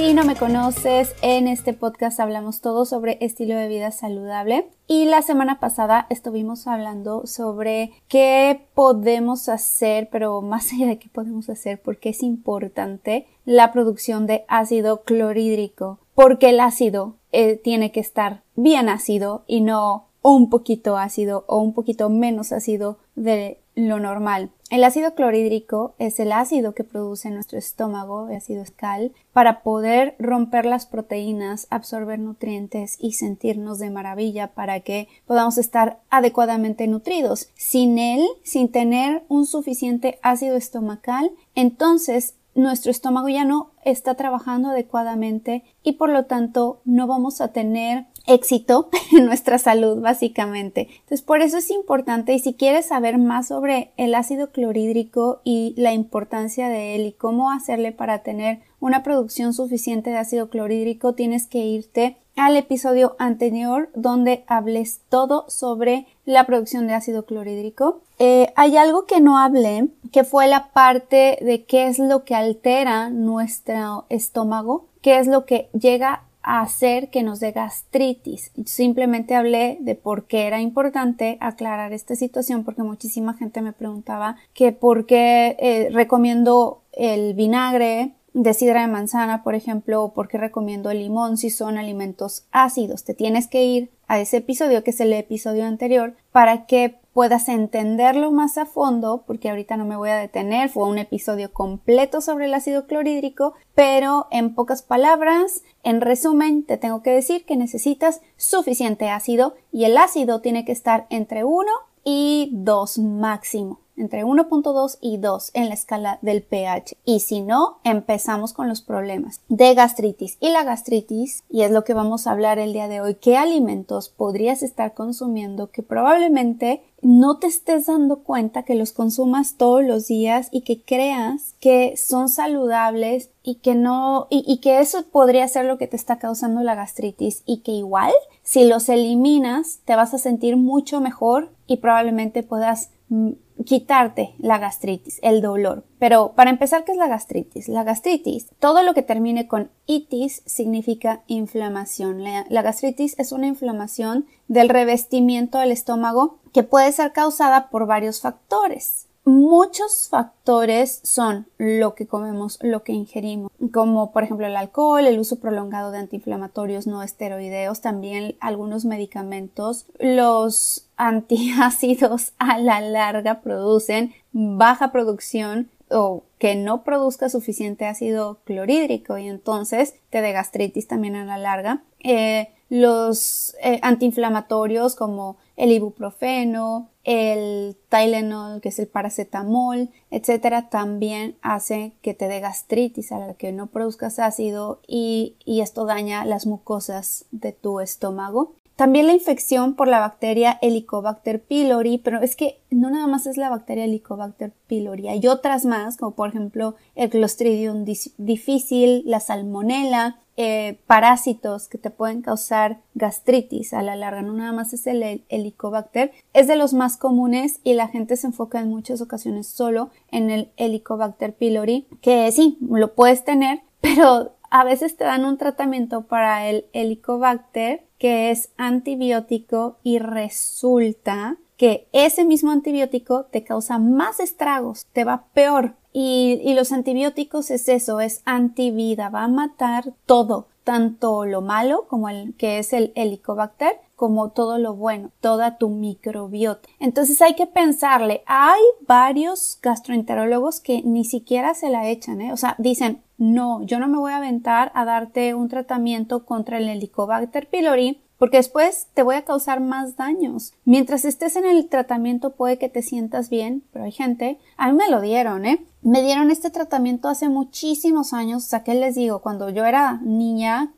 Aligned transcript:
Si 0.00 0.14
no 0.14 0.24
me 0.24 0.34
conoces, 0.34 1.14
en 1.20 1.46
este 1.46 1.74
podcast 1.74 2.20
hablamos 2.20 2.62
todo 2.62 2.86
sobre 2.86 3.18
estilo 3.20 3.54
de 3.54 3.68
vida 3.68 3.90
saludable. 3.90 4.66
Y 4.88 5.04
la 5.04 5.20
semana 5.20 5.60
pasada 5.60 6.06
estuvimos 6.08 6.66
hablando 6.66 7.26
sobre 7.26 7.92
qué 8.08 8.66
podemos 8.72 9.50
hacer, 9.50 10.08
pero 10.10 10.40
más 10.40 10.72
allá 10.72 10.86
de 10.86 10.98
qué 10.98 11.10
podemos 11.10 11.50
hacer, 11.50 11.82
porque 11.82 12.08
es 12.08 12.22
importante 12.22 13.26
la 13.44 13.72
producción 13.72 14.26
de 14.26 14.46
ácido 14.48 15.02
clorhídrico. 15.02 15.98
Porque 16.14 16.48
el 16.48 16.60
ácido 16.60 17.16
eh, 17.30 17.56
tiene 17.56 17.92
que 17.92 18.00
estar 18.00 18.42
bien 18.56 18.88
ácido 18.88 19.44
y 19.46 19.60
no 19.60 20.06
un 20.22 20.48
poquito 20.48 20.96
ácido 20.96 21.44
o 21.46 21.58
un 21.58 21.74
poquito 21.74 22.08
menos 22.08 22.52
ácido 22.52 22.96
de 23.16 23.60
lo 23.88 24.00
normal. 24.00 24.50
El 24.70 24.84
ácido 24.84 25.14
clorhídrico 25.14 25.94
es 25.98 26.20
el 26.20 26.30
ácido 26.32 26.74
que 26.74 26.84
produce 26.84 27.30
nuestro 27.30 27.58
estómago, 27.58 28.28
el 28.28 28.36
ácido 28.36 28.62
escal, 28.62 29.12
para 29.32 29.62
poder 29.62 30.14
romper 30.18 30.64
las 30.64 30.86
proteínas, 30.86 31.66
absorber 31.70 32.18
nutrientes 32.18 32.96
y 33.00 33.12
sentirnos 33.12 33.78
de 33.78 33.90
maravilla 33.90 34.48
para 34.48 34.80
que 34.80 35.08
podamos 35.26 35.58
estar 35.58 36.00
adecuadamente 36.08 36.86
nutridos. 36.86 37.50
Sin 37.54 37.98
él, 37.98 38.24
sin 38.44 38.70
tener 38.70 39.24
un 39.28 39.46
suficiente 39.46 40.18
ácido 40.22 40.56
estomacal, 40.56 41.32
entonces 41.54 42.34
nuestro 42.54 42.90
estómago 42.90 43.28
ya 43.28 43.44
no 43.44 43.70
está 43.84 44.14
trabajando 44.14 44.70
adecuadamente 44.70 45.64
y 45.82 45.92
por 45.92 46.10
lo 46.10 46.26
tanto 46.26 46.80
no 46.84 47.06
vamos 47.06 47.40
a 47.40 47.52
tener 47.52 48.06
éxito 48.26 48.88
en 49.12 49.26
nuestra 49.26 49.58
salud 49.58 50.00
básicamente. 50.00 50.88
Entonces 50.90 51.22
por 51.22 51.42
eso 51.42 51.58
es 51.58 51.70
importante 51.70 52.34
y 52.34 52.38
si 52.38 52.54
quieres 52.54 52.86
saber 52.86 53.18
más 53.18 53.48
sobre 53.48 53.92
el 53.96 54.14
ácido 54.14 54.50
clorhídrico 54.50 55.40
y 55.44 55.74
la 55.76 55.92
importancia 55.92 56.68
de 56.68 56.94
él 56.94 57.06
y 57.06 57.12
cómo 57.12 57.50
hacerle 57.50 57.92
para 57.92 58.22
tener 58.22 58.60
una 58.80 59.02
producción 59.02 59.52
suficiente 59.52 60.10
de 60.10 60.18
ácido 60.18 60.48
clorhídrico 60.48 61.14
tienes 61.14 61.46
que 61.46 61.58
irte 61.58 62.16
al 62.36 62.56
episodio 62.56 63.16
anterior 63.18 63.90
donde 63.94 64.44
hables 64.46 65.00
todo 65.08 65.44
sobre 65.48 66.06
la 66.24 66.46
producción 66.46 66.86
de 66.86 66.94
ácido 66.94 67.26
clorhídrico. 67.26 68.00
Eh, 68.18 68.52
hay 68.56 68.76
algo 68.76 69.04
que 69.04 69.20
no 69.20 69.38
hablé, 69.38 69.88
que 70.12 70.24
fue 70.24 70.46
la 70.46 70.68
parte 70.72 71.38
de 71.40 71.64
qué 71.64 71.86
es 71.86 71.98
lo 71.98 72.24
que 72.24 72.34
altera 72.34 73.10
nuestro 73.10 74.06
estómago, 74.08 74.86
qué 75.02 75.18
es 75.18 75.26
lo 75.26 75.44
que 75.44 75.68
llega 75.78 76.22
hacer 76.42 77.10
que 77.10 77.22
nos 77.22 77.40
dé 77.40 77.52
gastritis. 77.52 78.52
Simplemente 78.64 79.34
hablé 79.34 79.78
de 79.80 79.94
por 79.94 80.24
qué 80.24 80.46
era 80.46 80.60
importante 80.60 81.36
aclarar 81.40 81.92
esta 81.92 82.16
situación 82.16 82.64
porque 82.64 82.82
muchísima 82.82 83.34
gente 83.34 83.62
me 83.62 83.72
preguntaba 83.72 84.36
que 84.54 84.72
por 84.72 85.06
qué 85.06 85.56
eh, 85.58 85.88
recomiendo 85.92 86.82
el 86.92 87.34
vinagre 87.34 88.12
de 88.32 88.54
sidra 88.54 88.82
de 88.82 88.86
manzana, 88.86 89.42
por 89.42 89.54
ejemplo, 89.54 90.04
o 90.04 90.12
por 90.12 90.28
qué 90.28 90.38
recomiendo 90.38 90.90
el 90.90 91.00
limón 91.00 91.36
si 91.36 91.50
son 91.50 91.78
alimentos 91.78 92.44
ácidos. 92.52 93.04
Te 93.04 93.14
tienes 93.14 93.48
que 93.48 93.64
ir 93.64 93.90
a 94.06 94.20
ese 94.20 94.38
episodio, 94.38 94.84
que 94.84 94.90
es 94.90 95.00
el 95.00 95.12
episodio 95.12 95.64
anterior, 95.64 96.14
para 96.30 96.66
que 96.66 96.99
puedas 97.12 97.48
entenderlo 97.48 98.30
más 98.30 98.58
a 98.58 98.66
fondo, 98.66 99.24
porque 99.26 99.50
ahorita 99.50 99.76
no 99.76 99.84
me 99.84 99.96
voy 99.96 100.10
a 100.10 100.16
detener, 100.16 100.68
fue 100.68 100.86
un 100.86 100.98
episodio 100.98 101.52
completo 101.52 102.20
sobre 102.20 102.46
el 102.46 102.54
ácido 102.54 102.86
clorhídrico, 102.86 103.54
pero 103.74 104.28
en 104.30 104.54
pocas 104.54 104.82
palabras, 104.82 105.62
en 105.82 106.00
resumen, 106.00 106.64
te 106.64 106.76
tengo 106.76 107.02
que 107.02 107.10
decir 107.10 107.44
que 107.44 107.56
necesitas 107.56 108.20
suficiente 108.36 109.10
ácido 109.10 109.54
y 109.72 109.84
el 109.84 109.96
ácido 109.96 110.40
tiene 110.40 110.64
que 110.64 110.72
estar 110.72 111.06
entre 111.10 111.44
1 111.44 111.66
y 112.04 112.50
2 112.52 112.98
máximo 112.98 113.80
entre 114.00 114.24
1.2 114.24 114.98
y 115.00 115.18
2 115.18 115.50
en 115.54 115.68
la 115.68 115.74
escala 115.74 116.18
del 116.22 116.42
pH. 116.42 116.96
Y 117.04 117.20
si 117.20 117.40
no, 117.40 117.78
empezamos 117.84 118.52
con 118.52 118.68
los 118.68 118.80
problemas 118.80 119.40
de 119.48 119.74
gastritis. 119.74 120.36
Y 120.40 120.50
la 120.50 120.64
gastritis, 120.64 121.44
y 121.50 121.62
es 121.62 121.70
lo 121.70 121.84
que 121.84 121.94
vamos 121.94 122.26
a 122.26 122.32
hablar 122.32 122.58
el 122.58 122.72
día 122.72 122.88
de 122.88 123.00
hoy, 123.00 123.14
qué 123.14 123.36
alimentos 123.36 124.08
podrías 124.08 124.62
estar 124.62 124.94
consumiendo 124.94 125.70
que 125.70 125.82
probablemente 125.82 126.82
no 127.02 127.38
te 127.38 127.46
estés 127.46 127.86
dando 127.86 128.22
cuenta 128.22 128.62
que 128.62 128.74
los 128.74 128.92
consumas 128.92 129.54
todos 129.56 129.82
los 129.84 130.06
días 130.06 130.48
y 130.50 130.62
que 130.62 130.82
creas 130.82 131.54
que 131.60 131.96
son 131.96 132.28
saludables 132.28 133.30
y 133.42 133.56
que 133.56 133.74
no, 133.74 134.26
y, 134.30 134.44
y, 134.46 134.58
que 134.58 134.80
eso 134.80 135.04
podría 135.10 135.48
ser 135.48 135.64
lo 135.64 135.78
que 135.78 135.86
te 135.86 135.96
está 135.96 136.18
causando 136.18 136.62
la 136.62 136.74
gastritis 136.74 137.42
y 137.46 137.58
que 137.58 137.72
igual 137.72 138.12
si 138.42 138.64
los 138.64 138.88
eliminas 138.88 139.80
te 139.84 139.96
vas 139.96 140.12
a 140.12 140.18
sentir 140.18 140.56
mucho 140.56 141.00
mejor 141.00 141.50
y 141.66 141.78
probablemente 141.78 142.42
puedas 142.42 142.90
mm, 143.08 143.30
quitarte 143.64 144.34
la 144.38 144.58
gastritis, 144.58 145.18
el 145.22 145.42
dolor. 145.42 145.84
Pero 145.98 146.32
para 146.34 146.50
empezar, 146.50 146.84
¿qué 146.84 146.92
es 146.92 146.98
la 146.98 147.08
gastritis? 147.08 147.68
La 147.68 147.84
gastritis, 147.84 148.48
todo 148.58 148.82
lo 148.82 148.94
que 148.94 149.02
termine 149.02 149.48
con 149.48 149.70
itis 149.86 150.42
significa 150.46 151.22
inflamación. 151.26 152.24
La, 152.24 152.46
la, 152.48 152.62
gastritis 152.62 153.18
es 153.18 153.32
una 153.32 153.46
inflamación 153.46 154.26
del 154.48 154.68
revestimiento 154.68 155.58
del 155.58 155.72
estómago 155.72 156.38
que 156.52 156.62
puede 156.62 156.90
ser 156.92 157.12
causada 157.12 157.68
por 157.70 157.86
varios 157.86 158.20
factores. 158.20 159.09
Muchos 159.24 160.08
factores 160.08 161.00
son 161.04 161.46
lo 161.58 161.94
que 161.94 162.06
comemos, 162.06 162.58
lo 162.62 162.82
que 162.82 162.92
ingerimos, 162.92 163.52
como 163.72 164.12
por 164.12 164.24
ejemplo 164.24 164.46
el 164.46 164.56
alcohol, 164.56 165.06
el 165.06 165.18
uso 165.18 165.40
prolongado 165.40 165.90
de 165.90 165.98
antiinflamatorios 165.98 166.86
no 166.86 167.02
esteroideos, 167.02 167.82
también 167.82 168.36
algunos 168.40 168.86
medicamentos, 168.86 169.86
los 169.98 170.88
antiácidos 170.96 172.32
a 172.38 172.58
la 172.58 172.80
larga 172.80 173.42
producen 173.42 174.14
baja 174.32 174.90
producción 174.90 175.70
o 175.90 176.22
que 176.38 176.54
no 176.54 176.82
produzca 176.82 177.28
suficiente 177.28 177.86
ácido 177.86 178.38
clorhídrico 178.44 179.18
y 179.18 179.28
entonces 179.28 179.96
te 180.08 180.22
de 180.22 180.32
gastritis 180.32 180.86
también 180.86 181.16
a 181.16 181.24
la 181.24 181.36
larga. 181.36 181.82
Eh, 181.98 182.50
los 182.70 183.56
eh, 183.62 183.80
antiinflamatorios 183.82 184.94
como 184.94 185.36
el 185.56 185.72
ibuprofeno, 185.72 186.88
el 187.04 187.76
Tylenol, 187.88 188.60
que 188.60 188.70
es 188.70 188.78
el 188.78 188.86
paracetamol, 188.86 189.90
etcétera, 190.10 190.70
también 190.70 191.36
hace 191.42 191.92
que 192.00 192.14
te 192.14 192.28
dé 192.28 192.40
gastritis 192.40 193.10
a 193.10 193.18
la 193.18 193.34
que 193.34 193.52
no 193.52 193.66
produzcas 193.66 194.20
ácido 194.20 194.80
y, 194.86 195.36
y 195.44 195.60
esto 195.60 195.84
daña 195.84 196.24
las 196.24 196.46
mucosas 196.46 197.26
de 197.32 197.52
tu 197.52 197.80
estómago. 197.80 198.54
También 198.80 199.08
la 199.08 199.12
infección 199.12 199.74
por 199.74 199.88
la 199.88 200.00
bacteria 200.00 200.58
Helicobacter 200.62 201.42
pylori, 201.42 201.98
pero 201.98 202.22
es 202.22 202.34
que 202.34 202.62
no 202.70 202.88
nada 202.88 203.06
más 203.06 203.26
es 203.26 203.36
la 203.36 203.50
bacteria 203.50 203.84
Helicobacter 203.84 204.52
pylori, 204.68 205.06
hay 205.06 205.26
otras 205.26 205.66
más, 205.66 205.98
como 205.98 206.12
por 206.12 206.30
ejemplo 206.30 206.76
el 206.94 207.10
Clostridium 207.10 207.84
difficile, 207.84 209.02
la 209.04 209.20
salmonella, 209.20 210.16
eh, 210.38 210.78
parásitos 210.86 211.68
que 211.68 211.76
te 211.76 211.90
pueden 211.90 212.22
causar 212.22 212.80
gastritis 212.94 213.74
a 213.74 213.82
la 213.82 213.96
larga, 213.96 214.22
no 214.22 214.32
nada 214.32 214.52
más 214.52 214.72
es 214.72 214.86
el 214.86 215.24
Helicobacter, 215.28 216.12
es 216.32 216.48
de 216.48 216.56
los 216.56 216.72
más 216.72 216.96
comunes 216.96 217.60
y 217.62 217.74
la 217.74 217.88
gente 217.88 218.16
se 218.16 218.28
enfoca 218.28 218.60
en 218.60 218.70
muchas 218.70 219.02
ocasiones 219.02 219.46
solo 219.46 219.90
en 220.10 220.30
el 220.30 220.52
Helicobacter 220.56 221.34
pylori, 221.34 221.86
que 222.00 222.32
sí, 222.32 222.56
lo 222.62 222.94
puedes 222.94 223.24
tener, 223.24 223.60
pero 223.82 224.32
a 224.50 224.64
veces 224.64 224.96
te 224.96 225.04
dan 225.04 225.24
un 225.24 225.38
tratamiento 225.38 226.02
para 226.02 226.48
el 226.48 226.66
Helicobacter 226.72 227.84
que 227.98 228.30
es 228.30 228.50
antibiótico 228.56 229.78
y 229.82 229.98
resulta 229.98 231.36
que 231.56 231.88
ese 231.92 232.24
mismo 232.24 232.50
antibiótico 232.50 233.26
te 233.26 233.44
causa 233.44 233.78
más 233.78 234.18
estragos, 234.18 234.86
te 234.92 235.04
va 235.04 235.26
peor. 235.34 235.74
Y, 235.92 236.54
los 236.54 236.72
antibióticos 236.72 237.50
es 237.50 237.68
eso, 237.68 238.00
es 238.00 238.22
antivida, 238.24 239.10
va 239.10 239.24
a 239.24 239.28
matar 239.28 239.92
todo, 240.06 240.46
tanto 240.64 241.26
lo 241.26 241.42
malo 241.42 241.86
como 241.88 242.08
el 242.08 242.34
que 242.36 242.58
es 242.58 242.72
el 242.72 242.92
helicobacter, 242.94 243.80
como 244.00 244.30
todo 244.30 244.56
lo 244.56 244.74
bueno, 244.74 245.10
toda 245.20 245.58
tu 245.58 245.68
microbiota. 245.68 246.66
Entonces 246.78 247.20
hay 247.20 247.34
que 247.34 247.46
pensarle, 247.46 248.22
hay 248.24 248.58
varios 248.88 249.58
gastroenterólogos 249.60 250.60
que 250.60 250.80
ni 250.80 251.04
siquiera 251.04 251.52
se 251.52 251.68
la 251.68 251.86
echan, 251.86 252.22
¿eh? 252.22 252.32
o 252.32 252.38
sea, 252.38 252.54
dicen, 252.56 253.02
no, 253.18 253.62
yo 253.66 253.78
no 253.78 253.88
me 253.88 253.98
voy 253.98 254.12
a 254.12 254.16
aventar 254.16 254.72
a 254.74 254.86
darte 254.86 255.34
un 255.34 255.48
tratamiento 255.48 256.24
contra 256.24 256.56
el 256.56 256.70
helicobacter 256.70 257.50
pylori 257.50 258.00
porque 258.16 258.36
después 258.38 258.88
te 258.92 259.02
voy 259.02 259.16
a 259.16 259.24
causar 259.24 259.60
más 259.60 259.96
daños. 259.96 260.52
Mientras 260.64 261.06
estés 261.06 261.36
en 261.36 261.46
el 261.46 261.68
tratamiento 261.68 262.32
puede 262.32 262.58
que 262.58 262.68
te 262.68 262.82
sientas 262.82 263.30
bien, 263.30 263.64
pero 263.72 263.86
hay 263.86 263.92
gente, 263.92 264.38
a 264.58 264.70
mí 264.70 264.76
me 264.76 264.90
lo 264.90 265.00
dieron, 265.00 265.46
¿eh? 265.46 265.66
Me 265.82 266.02
dieron 266.02 266.30
este 266.30 266.50
tratamiento 266.50 267.08
hace 267.08 267.30
muchísimos 267.30 268.12
años, 268.12 268.44
o 268.44 268.46
sea, 268.46 268.62
¿qué 268.62 268.74
les 268.74 268.94
digo? 268.94 269.20
Cuando 269.20 269.48
yo 269.48 269.64
era 269.64 270.00
niña, 270.02 270.74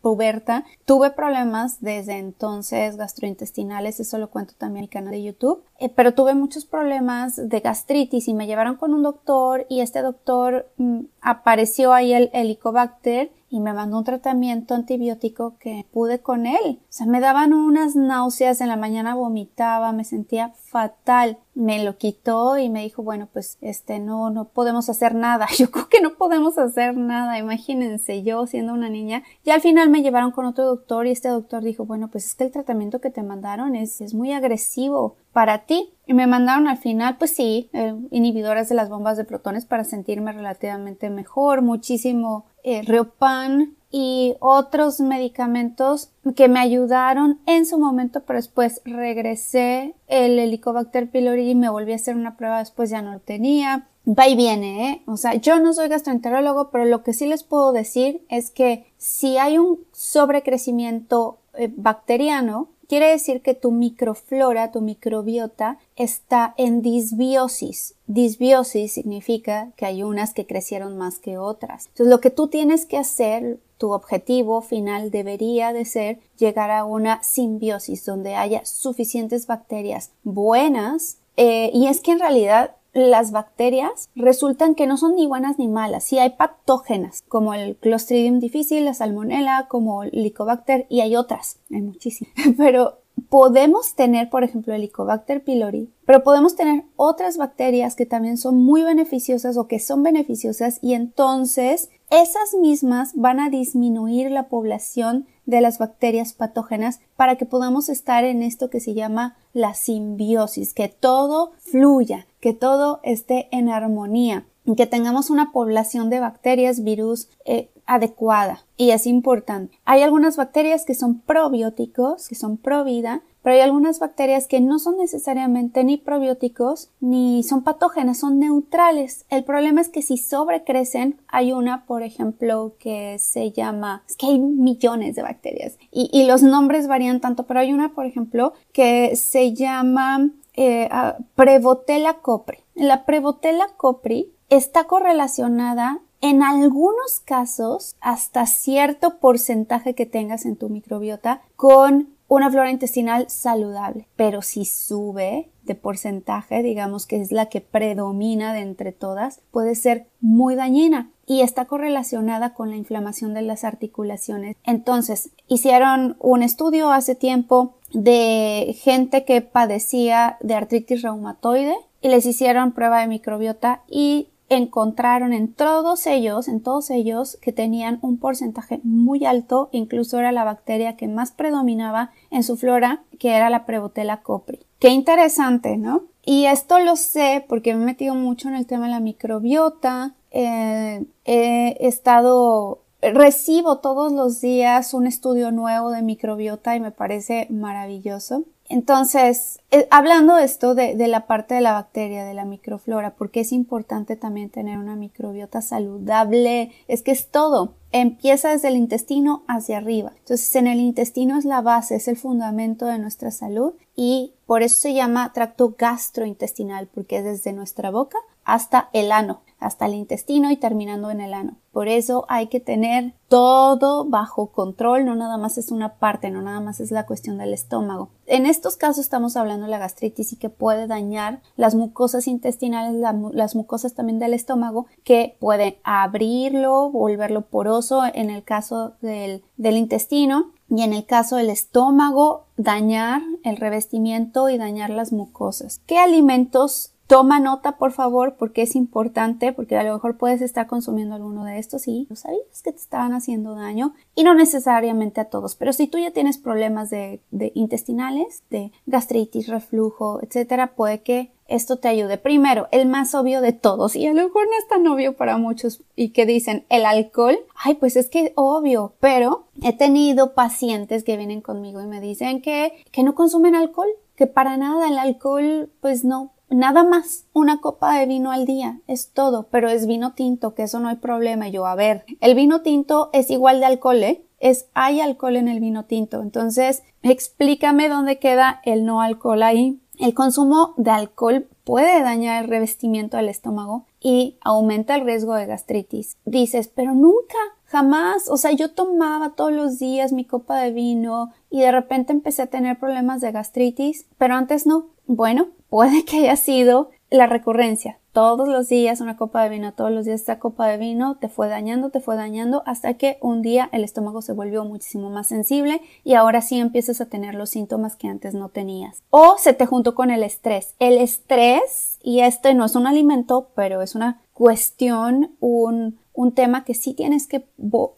puberta, 0.00 0.64
tuve 0.84 1.10
problemas 1.10 1.80
desde 1.80 2.18
entonces 2.18 2.96
gastrointestinales, 2.96 4.00
eso 4.00 4.18
lo 4.18 4.30
cuento 4.30 4.54
también 4.56 4.84
en 4.84 4.88
mi 4.88 4.88
canal 4.88 5.10
de 5.12 5.22
YouTube, 5.22 5.62
eh, 5.78 5.88
pero 5.88 6.14
tuve 6.14 6.34
muchos 6.34 6.64
problemas 6.64 7.36
de 7.36 7.60
gastritis 7.60 8.28
y 8.28 8.34
me 8.34 8.46
llevaron 8.46 8.76
con 8.76 8.94
un 8.94 9.02
doctor 9.02 9.66
y 9.68 9.80
este 9.80 10.02
doctor 10.02 10.70
mm, 10.76 11.00
apareció 11.20 11.92
ahí 11.92 12.12
el 12.12 12.30
helicobacter 12.32 13.30
y 13.50 13.58
me 13.58 13.72
mandó 13.72 13.98
un 13.98 14.04
tratamiento 14.04 14.74
antibiótico 14.74 15.56
que 15.58 15.84
pude 15.92 16.20
con 16.20 16.46
él. 16.46 16.78
O 16.80 16.86
sea, 16.88 17.06
me 17.06 17.18
daban 17.18 17.52
unas 17.52 17.96
náuseas, 17.96 18.60
en 18.60 18.68
la 18.68 18.76
mañana 18.76 19.16
vomitaba, 19.16 19.90
me 19.92 20.04
sentía 20.04 20.50
fatal. 20.54 21.38
Me 21.54 21.82
lo 21.84 21.98
quitó 21.98 22.56
y 22.58 22.70
me 22.70 22.82
dijo, 22.82 23.02
bueno, 23.02 23.28
pues 23.30 23.58
este 23.60 23.98
no, 23.98 24.30
no 24.30 24.46
podemos 24.46 24.88
hacer 24.88 25.16
nada. 25.16 25.48
Yo 25.58 25.70
creo 25.72 25.88
que 25.88 26.00
no 26.00 26.14
podemos 26.14 26.58
hacer 26.58 26.96
nada. 26.96 27.38
Imagínense, 27.38 28.22
yo 28.22 28.46
siendo 28.46 28.72
una 28.72 28.88
niña. 28.88 29.24
Y 29.44 29.50
al 29.50 29.60
final 29.60 29.90
me 29.90 30.02
llevaron 30.02 30.30
con 30.30 30.46
otro 30.46 30.64
doctor 30.64 31.06
y 31.06 31.10
este 31.10 31.28
doctor 31.28 31.64
dijo, 31.64 31.84
bueno, 31.84 32.08
pues 32.08 32.26
es 32.26 32.34
que 32.36 32.44
el 32.44 32.52
tratamiento 32.52 33.00
que 33.00 33.10
te 33.10 33.24
mandaron 33.24 33.74
es, 33.74 34.00
es 34.00 34.14
muy 34.14 34.32
agresivo 34.32 35.16
para 35.32 35.66
ti. 35.66 35.92
Y 36.06 36.14
me 36.14 36.26
mandaron 36.26 36.66
al 36.66 36.78
final, 36.78 37.18
pues 37.18 37.32
sí, 37.32 37.68
eh, 37.72 37.94
inhibidores 38.10 38.68
de 38.68 38.74
las 38.74 38.88
bombas 38.88 39.16
de 39.16 39.24
protones 39.24 39.64
para 39.64 39.84
sentirme 39.84 40.32
relativamente 40.32 41.10
mejor, 41.10 41.62
muchísimo 41.62 42.46
eh, 42.64 42.82
Riopan 42.82 43.76
y 43.90 44.36
otros 44.38 45.00
medicamentos 45.00 46.10
que 46.36 46.48
me 46.48 46.60
ayudaron 46.60 47.40
en 47.46 47.66
su 47.66 47.78
momento, 47.78 48.22
pero 48.24 48.38
después 48.38 48.80
regresé 48.84 49.94
el 50.06 50.38
Helicobacter 50.38 51.10
pylori 51.10 51.50
y 51.50 51.54
me 51.54 51.68
volví 51.68 51.92
a 51.92 51.96
hacer 51.96 52.14
una 52.14 52.36
prueba, 52.36 52.58
después 52.60 52.90
ya 52.90 53.02
no 53.02 53.12
lo 53.12 53.20
tenía. 53.20 53.88
Va 54.06 54.28
y 54.28 54.36
viene, 54.36 54.90
¿eh? 54.90 55.02
O 55.06 55.16
sea, 55.16 55.34
yo 55.34 55.60
no 55.60 55.74
soy 55.74 55.88
gastroenterólogo, 55.88 56.70
pero 56.70 56.84
lo 56.84 57.02
que 57.02 57.12
sí 57.12 57.26
les 57.26 57.42
puedo 57.42 57.72
decir 57.72 58.24
es 58.30 58.50
que 58.50 58.90
si 58.96 59.36
hay 59.36 59.58
un 59.58 59.80
sobrecrecimiento 59.92 61.38
eh, 61.54 61.70
bacteriano, 61.76 62.68
quiere 62.90 63.06
decir 63.06 63.40
que 63.40 63.54
tu 63.54 63.70
microflora, 63.70 64.72
tu 64.72 64.80
microbiota, 64.80 65.78
está 65.94 66.54
en 66.56 66.82
disbiosis. 66.82 67.94
Disbiosis 68.08 68.92
significa 68.92 69.70
que 69.76 69.86
hay 69.86 70.02
unas 70.02 70.34
que 70.34 70.44
crecieron 70.44 70.98
más 70.98 71.20
que 71.20 71.38
otras. 71.38 71.86
Entonces, 71.86 72.08
lo 72.08 72.20
que 72.20 72.30
tú 72.30 72.48
tienes 72.48 72.86
que 72.86 72.96
hacer, 72.96 73.60
tu 73.78 73.92
objetivo 73.92 74.60
final 74.60 75.12
debería 75.12 75.72
de 75.72 75.84
ser 75.84 76.18
llegar 76.36 76.72
a 76.72 76.84
una 76.84 77.22
simbiosis 77.22 78.04
donde 78.04 78.34
haya 78.34 78.66
suficientes 78.66 79.46
bacterias 79.46 80.10
buenas. 80.24 81.18
Eh, 81.36 81.70
y 81.72 81.86
es 81.86 82.00
que 82.00 82.10
en 82.10 82.18
realidad 82.18 82.74
las 82.92 83.30
bacterias 83.32 84.08
resultan 84.14 84.74
que 84.74 84.86
no 84.86 84.96
son 84.96 85.14
ni 85.16 85.26
buenas 85.26 85.58
ni 85.58 85.68
malas. 85.68 86.04
Sí 86.04 86.18
hay 86.18 86.30
patógenas, 86.30 87.22
como 87.28 87.54
el 87.54 87.76
Clostridium 87.76 88.40
difficile, 88.40 88.82
la 88.82 88.94
Salmonella, 88.94 89.66
como 89.68 90.02
el 90.02 90.10
Helicobacter, 90.12 90.86
y 90.88 91.00
hay 91.00 91.16
otras, 91.16 91.60
hay 91.70 91.82
muchísimas. 91.82 92.34
Pero 92.56 93.00
podemos 93.28 93.94
tener, 93.94 94.30
por 94.30 94.44
ejemplo, 94.44 94.74
el 94.74 94.80
Helicobacter 94.80 95.44
pylori, 95.44 95.90
pero 96.04 96.22
podemos 96.22 96.56
tener 96.56 96.84
otras 96.96 97.36
bacterias 97.36 97.94
que 97.94 98.06
también 98.06 98.36
son 98.36 98.56
muy 98.56 98.82
beneficiosas 98.82 99.56
o 99.56 99.68
que 99.68 99.78
son 99.78 100.02
beneficiosas 100.02 100.78
y 100.82 100.94
entonces 100.94 101.90
esas 102.10 102.54
mismas 102.60 103.12
van 103.14 103.38
a 103.38 103.50
disminuir 103.50 104.30
la 104.30 104.48
población 104.48 105.26
de 105.50 105.60
las 105.60 105.78
bacterias 105.78 106.32
patógenas 106.32 107.00
para 107.16 107.36
que 107.36 107.44
podamos 107.44 107.88
estar 107.88 108.24
en 108.24 108.42
esto 108.42 108.70
que 108.70 108.80
se 108.80 108.94
llama 108.94 109.36
la 109.52 109.74
simbiosis, 109.74 110.72
que 110.72 110.88
todo 110.88 111.52
fluya, 111.58 112.26
que 112.40 112.54
todo 112.54 113.00
esté 113.02 113.48
en 113.50 113.68
armonía, 113.68 114.46
que 114.76 114.86
tengamos 114.86 115.30
una 115.30 115.52
población 115.52 116.10
de 116.10 116.20
bacterias, 116.20 116.82
virus 116.82 117.28
eh, 117.44 117.70
adecuada. 117.86 118.64
Y 118.76 118.90
es 118.90 119.06
importante. 119.06 119.78
Hay 119.84 120.02
algunas 120.02 120.36
bacterias 120.36 120.84
que 120.84 120.94
son 120.94 121.20
probióticos, 121.20 122.28
que 122.28 122.34
son 122.34 122.56
pro 122.56 122.84
vida, 122.84 123.22
pero 123.42 123.54
hay 123.54 123.62
algunas 123.62 123.98
bacterias 123.98 124.46
que 124.46 124.60
no 124.60 124.78
son 124.78 124.98
necesariamente 124.98 125.84
ni 125.84 125.96
probióticos 125.96 126.90
ni 127.00 127.42
son 127.42 127.62
patógenas, 127.62 128.18
son 128.18 128.38
neutrales. 128.38 129.24
El 129.28 129.44
problema 129.44 129.80
es 129.80 129.88
que 129.88 130.02
si 130.02 130.16
sobrecrecen, 130.16 131.20
hay 131.28 131.52
una, 131.52 131.84
por 131.86 132.02
ejemplo, 132.02 132.74
que 132.78 133.18
se 133.18 133.52
llama, 133.52 134.02
es 134.08 134.16
que 134.16 134.26
hay 134.26 134.38
millones 134.38 135.16
de 135.16 135.22
bacterias 135.22 135.76
y, 135.90 136.20
los 136.30 136.42
nombres 136.42 136.86
varían 136.86 137.20
tanto, 137.20 137.44
pero 137.44 137.60
hay 137.60 137.72
una, 137.72 137.92
por 137.94 138.06
ejemplo, 138.06 138.52
que 138.72 139.16
se 139.16 139.52
llama 139.52 140.30
eh, 140.54 140.88
Prevotella 141.34 142.18
copri. 142.18 142.58
La 142.74 143.04
Prevotella 143.04 143.66
copri 143.76 144.30
está 144.48 144.84
correlacionada 144.84 146.00
en 146.20 146.42
algunos 146.42 147.20
casos, 147.24 147.96
hasta 148.00 148.46
cierto 148.46 149.18
porcentaje 149.18 149.94
que 149.94 150.06
tengas 150.06 150.44
en 150.44 150.56
tu 150.56 150.68
microbiota, 150.68 151.40
con 151.56 152.08
una 152.30 152.48
flora 152.48 152.70
intestinal 152.70 153.28
saludable. 153.28 154.06
Pero 154.14 154.40
si 154.40 154.64
sube 154.64 155.50
de 155.64 155.74
porcentaje, 155.74 156.62
digamos 156.62 157.04
que 157.04 157.20
es 157.20 157.32
la 157.32 157.46
que 157.46 157.60
predomina 157.60 158.54
de 158.54 158.60
entre 158.60 158.92
todas, 158.92 159.42
puede 159.50 159.74
ser 159.74 160.06
muy 160.20 160.54
dañina 160.54 161.10
y 161.26 161.42
está 161.42 161.64
correlacionada 161.64 162.54
con 162.54 162.70
la 162.70 162.76
inflamación 162.76 163.34
de 163.34 163.42
las 163.42 163.64
articulaciones. 163.64 164.56
Entonces, 164.64 165.30
hicieron 165.48 166.16
un 166.20 166.44
estudio 166.44 166.92
hace 166.92 167.16
tiempo 167.16 167.74
de 167.92 168.76
gente 168.80 169.24
que 169.24 169.40
padecía 169.40 170.38
de 170.40 170.54
artritis 170.54 171.02
reumatoide 171.02 171.74
y 172.00 172.08
les 172.10 172.26
hicieron 172.26 172.72
prueba 172.72 173.00
de 173.00 173.08
microbiota 173.08 173.82
y 173.88 174.29
encontraron 174.50 175.32
en 175.32 175.52
todos 175.52 176.06
ellos, 176.06 176.48
en 176.48 176.60
todos 176.60 176.90
ellos 176.90 177.38
que 177.40 177.52
tenían 177.52 177.98
un 178.02 178.18
porcentaje 178.18 178.80
muy 178.82 179.24
alto, 179.24 179.70
incluso 179.72 180.18
era 180.18 180.32
la 180.32 180.44
bacteria 180.44 180.96
que 180.96 181.08
más 181.08 181.30
predominaba 181.30 182.10
en 182.30 182.42
su 182.42 182.56
flora, 182.56 183.02
que 183.18 183.30
era 183.30 183.48
la 183.48 183.64
Prebotella 183.64 184.22
copri. 184.22 184.60
Qué 184.78 184.88
interesante, 184.88 185.76
¿no? 185.76 186.02
Y 186.24 186.46
esto 186.46 186.80
lo 186.80 186.96
sé 186.96 187.44
porque 187.48 187.74
me 187.74 187.82
he 187.82 187.86
metido 187.86 188.14
mucho 188.14 188.48
en 188.48 188.56
el 188.56 188.66
tema 188.66 188.86
de 188.86 188.90
la 188.90 189.00
microbiota, 189.00 190.14
eh, 190.32 191.04
he 191.24 191.86
estado 191.86 192.80
recibo 193.02 193.78
todos 193.78 194.12
los 194.12 194.40
días 194.40 194.94
un 194.94 195.06
estudio 195.06 195.50
nuevo 195.50 195.90
de 195.90 196.02
microbiota 196.02 196.76
y 196.76 196.80
me 196.80 196.90
parece 196.90 197.46
maravilloso. 197.50 198.44
Entonces, 198.70 199.58
eh, 199.72 199.88
hablando 199.90 200.36
de 200.36 200.44
esto 200.44 200.76
de, 200.76 200.94
de, 200.94 201.08
la 201.08 201.26
parte 201.26 201.56
de 201.56 201.60
la 201.60 201.72
bacteria, 201.72 202.24
de 202.24 202.34
la 202.34 202.44
microflora, 202.44 203.16
porque 203.16 203.40
es 203.40 203.50
importante 203.50 204.14
también 204.14 204.48
tener 204.48 204.78
una 204.78 204.94
microbiota 204.94 205.60
saludable, 205.60 206.70
es 206.86 207.02
que 207.02 207.10
es 207.10 207.28
todo. 207.30 207.74
Empieza 207.90 208.50
desde 208.50 208.68
el 208.68 208.76
intestino 208.76 209.42
hacia 209.48 209.78
arriba. 209.78 210.12
Entonces, 210.16 210.54
en 210.54 210.68
el 210.68 210.78
intestino 210.78 211.36
es 211.36 211.44
la 211.44 211.62
base, 211.62 211.96
es 211.96 212.06
el 212.06 212.16
fundamento 212.16 212.86
de 212.86 213.00
nuestra 213.00 213.32
salud 213.32 213.74
y 213.96 214.34
por 214.46 214.62
eso 214.62 214.80
se 214.80 214.94
llama 214.94 215.32
tracto 215.32 215.74
gastrointestinal, 215.76 216.86
porque 216.86 217.18
es 217.18 217.24
desde 217.24 217.52
nuestra 217.52 217.90
boca 217.90 218.18
hasta 218.44 218.88
el 218.92 219.10
ano 219.10 219.42
hasta 219.60 219.86
el 219.86 219.94
intestino 219.94 220.50
y 220.50 220.56
terminando 220.56 221.10
en 221.10 221.20
el 221.20 221.34
ano. 221.34 221.56
Por 221.70 221.86
eso 221.86 222.24
hay 222.28 222.48
que 222.48 222.58
tener 222.58 223.14
todo 223.28 224.04
bajo 224.04 224.48
control, 224.48 225.04
no 225.04 225.14
nada 225.14 225.38
más 225.38 225.56
es 225.56 225.70
una 225.70 225.94
parte, 225.98 226.30
no 226.30 226.42
nada 226.42 226.58
más 226.58 226.80
es 226.80 226.90
la 226.90 227.06
cuestión 227.06 227.38
del 227.38 227.52
estómago. 227.52 228.08
En 228.26 228.46
estos 228.46 228.76
casos 228.76 229.04
estamos 229.04 229.36
hablando 229.36 229.66
de 229.66 229.70
la 229.70 229.78
gastritis 229.78 230.32
y 230.32 230.36
que 230.36 230.48
puede 230.48 230.88
dañar 230.88 231.42
las 231.56 231.76
mucosas 231.76 232.26
intestinales, 232.26 233.00
las 233.32 233.54
mucosas 233.54 233.94
también 233.94 234.18
del 234.18 234.34
estómago, 234.34 234.86
que 235.04 235.36
pueden 235.38 235.76
abrirlo, 235.84 236.90
volverlo 236.90 237.42
poroso 237.42 238.02
en 238.12 238.30
el 238.30 238.42
caso 238.42 238.94
del, 239.00 239.44
del 239.56 239.76
intestino 239.76 240.52
y 240.68 240.82
en 240.82 240.92
el 240.92 241.04
caso 241.04 241.36
del 241.36 241.50
estómago, 241.50 242.46
dañar 242.56 243.22
el 243.44 243.56
revestimiento 243.56 244.48
y 244.48 244.58
dañar 244.58 244.90
las 244.90 245.12
mucosas. 245.12 245.80
¿Qué 245.86 245.98
alimentos 245.98 246.94
Toma 247.10 247.40
nota, 247.40 247.72
por 247.72 247.90
favor, 247.90 248.36
porque 248.38 248.62
es 248.62 248.76
importante, 248.76 249.52
porque 249.52 249.76
a 249.76 249.82
lo 249.82 249.92
mejor 249.94 250.16
puedes 250.16 250.40
estar 250.42 250.68
consumiendo 250.68 251.16
alguno 251.16 251.44
de 251.44 251.58
estos 251.58 251.88
y 251.88 252.06
no 252.08 252.14
sabías 252.14 252.62
que 252.62 252.70
te 252.70 252.78
estaban 252.78 253.14
haciendo 253.14 253.56
daño 253.56 253.94
y 254.14 254.22
no 254.22 254.32
necesariamente 254.32 255.20
a 255.20 255.24
todos, 255.24 255.56
pero 255.56 255.72
si 255.72 255.88
tú 255.88 255.98
ya 255.98 256.12
tienes 256.12 256.38
problemas 256.38 256.88
de, 256.88 257.20
intestinales, 257.54 258.44
de 258.48 258.70
gastritis, 258.86 259.48
reflujo, 259.48 260.20
etcétera, 260.22 260.76
puede 260.76 261.02
que 261.02 261.32
esto 261.48 261.78
te 261.78 261.88
ayude. 261.88 262.16
Primero, 262.16 262.68
el 262.70 262.86
más 262.86 263.12
obvio 263.16 263.40
de 263.40 263.54
todos, 263.54 263.96
y 263.96 264.06
a 264.06 264.14
lo 264.14 264.22
mejor 264.22 264.44
no 264.44 264.56
es 264.60 264.68
tan 264.68 264.86
obvio 264.86 265.16
para 265.16 265.36
muchos 265.36 265.82
y 265.96 266.10
que 266.10 266.26
dicen 266.26 266.64
el 266.68 266.86
alcohol. 266.86 267.40
Ay, 267.56 267.74
pues 267.74 267.96
es 267.96 268.08
que 268.08 268.32
obvio, 268.36 268.94
pero 269.00 269.46
he 269.64 269.76
tenido 269.76 270.34
pacientes 270.34 271.02
que 271.02 271.16
vienen 271.16 271.40
conmigo 271.40 271.80
y 271.80 271.88
me 271.88 272.00
dicen 272.00 272.40
que, 272.40 272.84
que 272.92 273.02
no 273.02 273.16
consumen 273.16 273.56
alcohol, 273.56 273.88
que 274.14 274.28
para 274.28 274.56
nada 274.56 274.86
el 274.86 274.96
alcohol, 274.96 275.70
pues 275.80 276.04
no, 276.04 276.30
Nada 276.50 276.82
más 276.82 277.26
una 277.32 277.60
copa 277.60 277.96
de 277.96 278.06
vino 278.06 278.32
al 278.32 278.44
día, 278.44 278.80
es 278.88 279.12
todo, 279.12 279.46
pero 279.50 279.68
es 279.68 279.86
vino 279.86 280.14
tinto, 280.14 280.54
que 280.54 280.64
eso 280.64 280.80
no 280.80 280.88
hay 280.88 280.96
problema. 280.96 281.48
Yo, 281.48 281.64
a 281.66 281.76
ver, 281.76 282.04
el 282.20 282.34
vino 282.34 282.62
tinto 282.62 283.08
es 283.12 283.30
igual 283.30 283.60
de 283.60 283.66
alcohol, 283.66 284.02
¿eh? 284.02 284.24
Es, 284.40 284.66
hay 284.74 285.00
alcohol 285.00 285.36
en 285.36 285.48
el 285.48 285.60
vino 285.60 285.84
tinto. 285.84 286.22
Entonces, 286.22 286.82
explícame 287.02 287.88
dónde 287.88 288.18
queda 288.18 288.60
el 288.64 288.84
no 288.84 289.00
alcohol 289.00 289.42
ahí. 289.42 289.80
El 289.98 290.14
consumo 290.14 290.74
de 290.76 290.90
alcohol 290.90 291.46
puede 291.62 292.02
dañar 292.02 292.42
el 292.42 292.50
revestimiento 292.50 293.16
del 293.16 293.28
estómago 293.28 293.84
y 294.00 294.38
aumenta 294.40 294.94
el 294.94 295.04
riesgo 295.04 295.34
de 295.34 295.46
gastritis. 295.46 296.16
Dices, 296.24 296.68
pero 296.68 296.94
nunca, 296.94 297.38
Jamás, 297.70 298.28
o 298.28 298.36
sea, 298.36 298.50
yo 298.50 298.72
tomaba 298.72 299.36
todos 299.36 299.52
los 299.52 299.78
días 299.78 300.12
mi 300.12 300.24
copa 300.24 300.58
de 300.58 300.72
vino 300.72 301.32
y 301.50 301.60
de 301.60 301.70
repente 301.70 302.12
empecé 302.12 302.42
a 302.42 302.48
tener 302.48 302.80
problemas 302.80 303.20
de 303.20 303.30
gastritis, 303.30 304.06
pero 304.18 304.34
antes 304.34 304.66
no. 304.66 304.88
Bueno, 305.06 305.50
puede 305.70 306.04
que 306.04 306.18
haya 306.18 306.36
sido 306.36 306.90
la 307.08 307.26
recurrencia. 307.26 307.98
Todos 308.12 308.48
los 308.48 308.68
días 308.68 309.00
una 309.00 309.16
copa 309.16 309.44
de 309.44 309.50
vino, 309.50 309.72
todos 309.72 309.92
los 309.92 310.04
días 310.04 310.20
esta 310.20 310.40
copa 310.40 310.66
de 310.66 310.78
vino 310.78 311.16
te 311.18 311.28
fue 311.28 311.46
dañando, 311.46 311.90
te 311.90 312.00
fue 312.00 312.16
dañando 312.16 312.64
hasta 312.66 312.94
que 312.94 313.18
un 313.20 313.40
día 313.40 313.68
el 313.72 313.84
estómago 313.84 314.20
se 314.20 314.32
volvió 314.32 314.64
muchísimo 314.64 315.10
más 315.10 315.28
sensible 315.28 315.80
y 316.02 316.14
ahora 316.14 316.40
sí 316.40 316.58
empiezas 316.58 317.00
a 317.00 317.06
tener 317.06 317.36
los 317.36 317.50
síntomas 317.50 317.94
que 317.94 318.08
antes 318.08 318.34
no 318.34 318.48
tenías. 318.48 319.00
O 319.10 319.36
se 319.38 319.52
te 319.52 319.64
juntó 319.64 319.94
con 319.94 320.10
el 320.10 320.24
estrés. 320.24 320.74
El 320.80 320.98
estrés, 320.98 321.98
y 322.02 322.20
este 322.20 322.52
no 322.54 322.64
es 322.64 322.74
un 322.74 322.88
alimento, 322.88 323.50
pero 323.54 323.80
es 323.80 323.94
una 323.94 324.20
cuestión, 324.32 325.36
un, 325.38 326.00
un 326.20 326.32
tema 326.32 326.64
que 326.64 326.74
sí 326.74 326.92
tienes 326.92 327.26
que 327.26 327.46